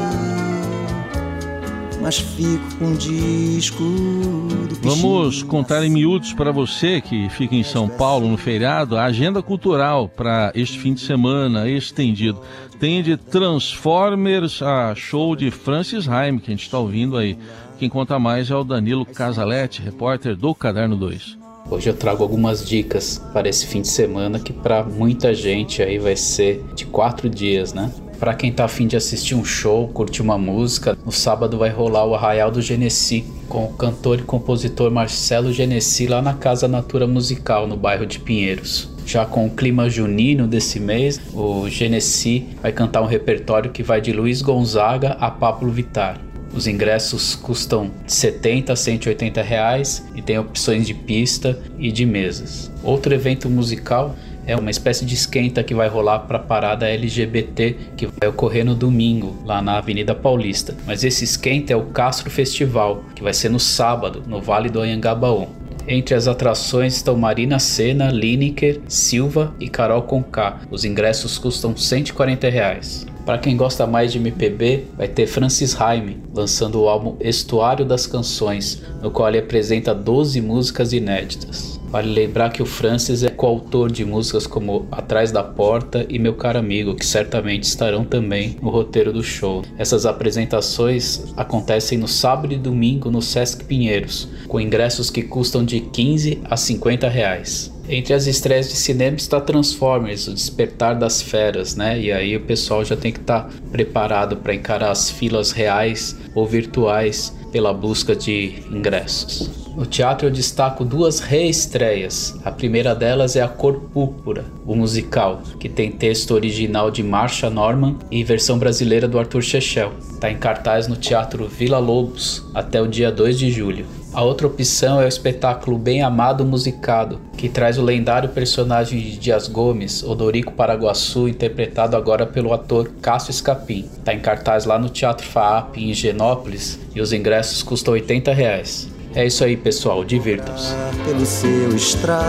mas 2.01 2.17
fico 2.17 2.75
com 2.79 2.85
um 2.85 2.95
disco 2.95 3.83
do 3.83 4.75
Vamos 4.81 5.43
contar 5.43 5.83
em 5.83 5.89
miúdos 5.91 6.33
para 6.33 6.51
você 6.51 6.99
que 6.99 7.29
fica 7.29 7.53
em 7.53 7.63
São 7.63 7.87
Paulo 7.87 8.27
no 8.27 8.37
feriado 8.37 8.97
a 8.97 9.03
agenda 9.03 9.39
cultural 9.43 10.09
para 10.09 10.51
este 10.55 10.79
fim 10.79 10.95
de 10.95 11.01
semana 11.01 11.69
estendido. 11.69 12.41
Tem 12.79 13.03
de 13.03 13.17
Transformers 13.17 14.63
a 14.63 14.95
show 14.95 15.35
de 15.35 15.51
Francis 15.51 16.07
Haim, 16.07 16.39
que 16.39 16.47
a 16.47 16.55
gente 16.55 16.63
está 16.63 16.79
ouvindo 16.79 17.17
aí. 17.17 17.37
Quem 17.77 17.87
conta 17.87 18.17
mais 18.17 18.49
é 18.49 18.55
o 18.55 18.63
Danilo 18.63 19.05
Casaletti, 19.05 19.81
repórter 19.81 20.35
do 20.35 20.55
Caderno 20.55 20.97
2. 20.97 21.38
Hoje 21.71 21.87
eu 21.87 21.93
trago 21.93 22.23
algumas 22.23 22.67
dicas 22.67 23.21
para 23.31 23.47
esse 23.47 23.67
fim 23.67 23.81
de 23.81 23.87
semana 23.87 24.39
que 24.39 24.51
para 24.51 24.83
muita 24.83 25.35
gente 25.35 25.83
aí 25.83 25.99
vai 25.99 26.15
ser 26.15 26.65
de 26.75 26.83
quatro 26.85 27.29
dias, 27.29 27.73
né? 27.73 27.91
Para 28.19 28.33
quem 28.33 28.51
tá 28.51 28.65
afim 28.65 28.87
de 28.87 28.97
assistir 28.97 29.35
um 29.35 29.45
show, 29.45 29.87
curtir 29.87 30.23
uma 30.23 30.37
música, 30.37 30.97
no 31.05 31.11
sábado 31.11 31.59
vai 31.59 31.69
rolar 31.69 32.05
o 32.05 32.15
Arraial 32.15 32.49
do 32.49 32.59
Genesi 32.59 33.23
com 33.47 33.65
o 33.65 33.73
cantor 33.73 34.19
e 34.19 34.23
compositor 34.23 34.89
Marcelo 34.89 35.53
Genesi 35.53 36.07
lá 36.07 36.21
na 36.21 36.33
Casa 36.33 36.67
Natura 36.67 37.05
Musical, 37.05 37.67
no 37.67 37.77
bairro 37.77 38.05
de 38.05 38.19
Pinheiros. 38.19 38.89
Já 39.05 39.25
com 39.25 39.45
o 39.45 39.51
clima 39.51 39.89
junino 39.89 40.47
desse 40.47 40.79
mês, 40.79 41.21
o 41.33 41.69
Genesi 41.69 42.47
vai 42.61 42.71
cantar 42.71 43.01
um 43.01 43.07
repertório 43.07 43.71
que 43.71 43.83
vai 43.83 44.01
de 44.01 44.11
Luiz 44.11 44.41
Gonzaga 44.41 45.11
a 45.19 45.29
Pablo 45.29 45.71
Vittar. 45.71 46.28
Os 46.53 46.67
ingressos 46.67 47.35
custam 47.35 47.91
de 48.05 48.11
70 48.11 48.73
a 48.73 48.75
180 48.75 49.41
reais 49.41 50.05
e 50.15 50.21
tem 50.21 50.37
opções 50.37 50.87
de 50.87 50.93
pista 50.93 51.59
e 51.77 51.91
de 51.91 52.05
mesas. 52.05 52.71
Outro 52.83 53.13
evento 53.13 53.49
musical 53.49 54.15
é 54.45 54.55
uma 54.55 54.71
espécie 54.71 55.05
de 55.05 55.13
esquenta 55.13 55.63
que 55.63 55.75
vai 55.75 55.87
rolar 55.87 56.19
para 56.19 56.37
a 56.37 56.41
parada 56.41 56.89
LGBT 56.89 57.77
que 57.95 58.07
vai 58.07 58.27
ocorrer 58.29 58.65
no 58.65 58.73
domingo, 58.73 59.37
lá 59.45 59.61
na 59.61 59.77
Avenida 59.77 60.15
Paulista. 60.15 60.75
Mas 60.87 61.03
esse 61.03 61.23
esquenta 61.23 61.71
é 61.71 61.75
o 61.75 61.85
Castro 61.85 62.31
Festival, 62.31 63.03
que 63.15 63.21
vai 63.21 63.33
ser 63.33 63.49
no 63.49 63.59
sábado, 63.59 64.23
no 64.25 64.41
Vale 64.41 64.69
do 64.69 64.81
Anhangabaú. 64.81 65.47
Entre 65.87 66.15
as 66.15 66.27
atrações 66.27 66.95
estão 66.95 67.15
Marina 67.15 67.59
Senna, 67.59 68.11
Lineker, 68.11 68.79
Silva 68.87 69.53
e 69.59 69.69
Carol 69.69 70.03
Conká. 70.03 70.59
Os 70.69 70.83
ingressos 70.83 71.37
custam 71.37 71.75
140 71.75 72.49
reais. 72.49 73.05
Para 73.29 73.37
quem 73.37 73.55
gosta 73.55 73.85
mais 73.85 74.11
de 74.11 74.17
MPB, 74.17 74.85
vai 74.97 75.07
ter 75.07 75.27
Francis 75.27 75.79
Haime 75.79 76.17
lançando 76.33 76.81
o 76.81 76.89
álbum 76.89 77.15
Estuário 77.19 77.85
das 77.85 78.07
Canções, 78.07 78.81
no 79.03 79.11
qual 79.11 79.29
ele 79.29 79.37
apresenta 79.37 79.93
12 79.93 80.41
músicas 80.41 80.93
inéditas. 80.93 81.79
Vale 81.91 82.11
lembrar 82.11 82.51
que 82.51 82.63
o 82.63 82.65
Francis 82.65 83.21
é 83.21 83.29
coautor 83.29 83.91
de 83.91 84.03
músicas 84.03 84.47
como 84.47 84.87
Atrás 84.91 85.31
da 85.31 85.43
Porta 85.43 86.07
e 86.09 86.17
Meu 86.17 86.33
Caro 86.33 86.57
Amigo, 86.57 86.95
que 86.95 87.05
certamente 87.05 87.65
estarão 87.65 88.03
também 88.03 88.57
no 88.63 88.71
roteiro 88.71 89.13
do 89.13 89.21
show. 89.21 89.61
Essas 89.77 90.07
apresentações 90.07 91.31
acontecem 91.37 91.99
no 91.99 92.07
sábado 92.07 92.51
e 92.51 92.57
domingo 92.57 93.11
no 93.11 93.21
Sesc 93.21 93.63
Pinheiros, 93.63 94.27
com 94.47 94.59
ingressos 94.59 95.11
que 95.11 95.21
custam 95.21 95.63
de 95.63 95.81
15 95.81 96.41
a 96.45 96.57
50 96.57 97.07
reais. 97.07 97.78
Entre 97.91 98.13
as 98.13 98.27
estreias 98.27 98.69
de 98.69 98.75
cinema 98.75 99.17
está 99.17 99.41
Transformers, 99.41 100.27
o 100.27 100.33
Despertar 100.33 100.95
das 100.95 101.23
Feras, 101.23 101.75
né? 101.75 101.99
E 101.99 102.11
aí 102.11 102.35
o 102.35 102.41
pessoal 102.41 102.85
já 102.85 102.95
tem 102.95 103.11
que 103.11 103.19
estar 103.19 103.45
tá 103.45 103.49
preparado 103.71 104.37
para 104.37 104.53
encarar 104.53 104.91
as 104.91 105.09
filas 105.09 105.51
reais 105.51 106.15
ou 106.35 106.45
virtuais 106.45 107.35
pela 107.51 107.73
busca 107.73 108.15
de 108.15 108.61
ingressos. 108.71 109.49
No 109.75 109.87
teatro 109.87 110.27
eu 110.27 110.31
destaco 110.31 110.85
duas 110.85 111.19
reestreias. 111.19 112.37
A 112.45 112.51
primeira 112.51 112.93
delas 112.93 113.35
é 113.35 113.41
A 113.41 113.47
Cor 113.47 113.79
Púrpura, 113.91 114.45
o 114.67 114.75
musical, 114.75 115.41
que 115.59 115.67
tem 115.67 115.91
texto 115.91 116.31
original 116.31 116.91
de 116.91 117.01
Marsha 117.01 117.49
Norman 117.49 117.97
e 118.11 118.23
versão 118.23 118.59
brasileira 118.59 119.07
do 119.07 119.17
Arthur 119.17 119.41
Chechel. 119.41 119.93
Está 119.99 120.29
em 120.29 120.37
cartaz 120.37 120.87
no 120.87 120.95
Teatro 120.95 121.47
Vila 121.47 121.79
Lobos 121.79 122.45
até 122.53 122.79
o 122.79 122.87
dia 122.87 123.11
2 123.11 123.39
de 123.39 123.49
julho. 123.49 123.85
A 124.11 124.23
outra 124.23 124.47
opção 124.47 124.99
é 124.99 125.05
o 125.05 125.07
espetáculo 125.07 125.77
Bem 125.77 126.01
Amado 126.01 126.43
Musicado, 126.43 127.21
que 127.37 127.47
traz 127.47 127.77
o 127.77 127.83
lendário 127.83 128.29
personagem 128.29 128.99
de 128.99 129.17
Dias 129.17 129.47
Gomes, 129.47 130.01
Odorico 130.01 130.51
Paraguaçu, 130.51 131.27
interpretado 131.27 131.95
agora 131.95 132.25
pelo 132.25 132.51
ator 132.51 132.91
Cássio 133.01 133.29
Escapim. 133.29 133.87
Está 133.97 134.11
em 134.13 134.19
cartaz 134.19 134.65
lá 134.65 134.79
no 134.79 134.89
Teatro 134.89 135.27
FAAP 135.27 135.77
em 135.77 135.91
Higienópolis 135.91 136.79
e 136.95 137.01
os 137.01 137.13
ingressos 137.13 137.61
custam 137.61 137.93
80 137.93 138.33
reais. 138.33 138.89
É 139.13 139.25
isso 139.25 139.43
aí, 139.43 139.55
pessoal, 139.55 140.03
divirtam-se. 140.03 140.73
Pelo 141.05 141.25
seu 141.25 141.75
estrago, 141.75 142.19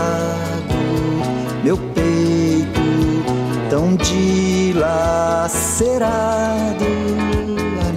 meu 1.63 1.77
peito 1.77 2.81
tão 3.69 3.95
dilacerado 3.95 4.91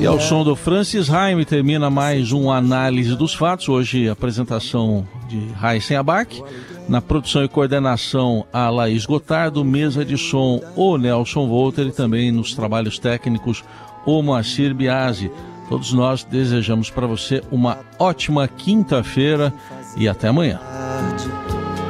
e 0.04 0.06
ao 0.06 0.20
som 0.20 0.44
do 0.44 0.54
Francis 0.54 1.08
Haime 1.08 1.46
termina 1.46 1.88
mais 1.88 2.30
um 2.30 2.50
análise 2.50 3.16
dos 3.16 3.32
fatos. 3.32 3.70
Hoje, 3.70 4.06
apresentação 4.06 5.08
de 5.26 5.46
Raíssen 5.54 5.96
Abac. 5.96 6.42
Na 6.86 7.00
produção 7.00 7.42
e 7.42 7.48
coordenação, 7.48 8.44
a 8.52 8.68
Laís 8.68 9.06
Gotardo. 9.06 9.64
Mesa 9.64 10.04
de 10.04 10.18
som, 10.18 10.60
o 10.76 10.98
Nelson 10.98 11.48
Volter. 11.48 11.86
E 11.86 11.90
também 11.90 12.30
nos 12.30 12.52
trabalhos 12.52 12.98
técnicos, 12.98 13.64
o 14.04 14.22
Moacir 14.22 14.74
Biasi. 14.74 15.30
Todos 15.70 15.94
nós 15.94 16.22
desejamos 16.22 16.90
para 16.90 17.06
você 17.06 17.42
uma 17.50 17.78
ótima 17.98 18.46
quinta-feira 18.46 19.54
e 19.96 20.06
até 20.06 20.28
amanhã. 20.28 20.60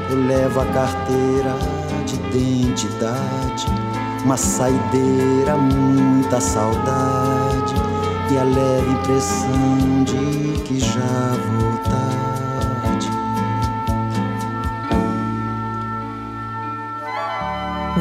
Eu 0.09 0.25
levo 0.25 0.61
a 0.61 0.67
carteira 0.67 1.57
de 2.07 2.39
identidade, 2.39 3.67
uma 4.25 4.37
saideira, 4.37 5.57
muita 5.57 6.41
saudade 6.41 7.84
e 8.31 8.39
a 8.39 8.45
leve 8.45 8.91
impressão 8.91 10.05
de 10.05 10.63
que 10.63 10.81
já 10.81 11.37
vou 11.47 11.79
tarde. 11.85 13.09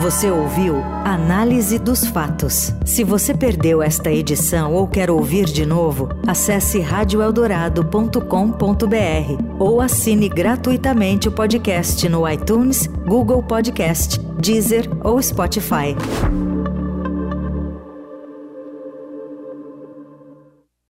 Você 0.02 0.32
ouviu 0.32 0.82
Análise 1.06 1.78
dos 1.78 2.06
Fatos. 2.06 2.74
Se 2.86 3.04
você 3.04 3.34
perdeu 3.34 3.82
esta 3.82 4.10
edição 4.12 4.74
ou 4.74 4.88
quer 4.88 5.12
ouvir 5.12 5.46
de 5.46 5.66
novo, 5.66 6.10
acesse 6.28 6.80
radioeldorado.com.br 6.80 9.44
ou 9.60 9.82
assine 9.82 10.30
gratuitamente 10.30 11.28
o 11.28 11.32
podcast 11.32 12.08
no 12.10 12.28
iTunes, 12.28 12.88
Google 13.06 13.44
Podcast, 13.44 14.20
Deezer 14.40 14.90
ou 15.04 15.22
Spotify. 15.22 15.96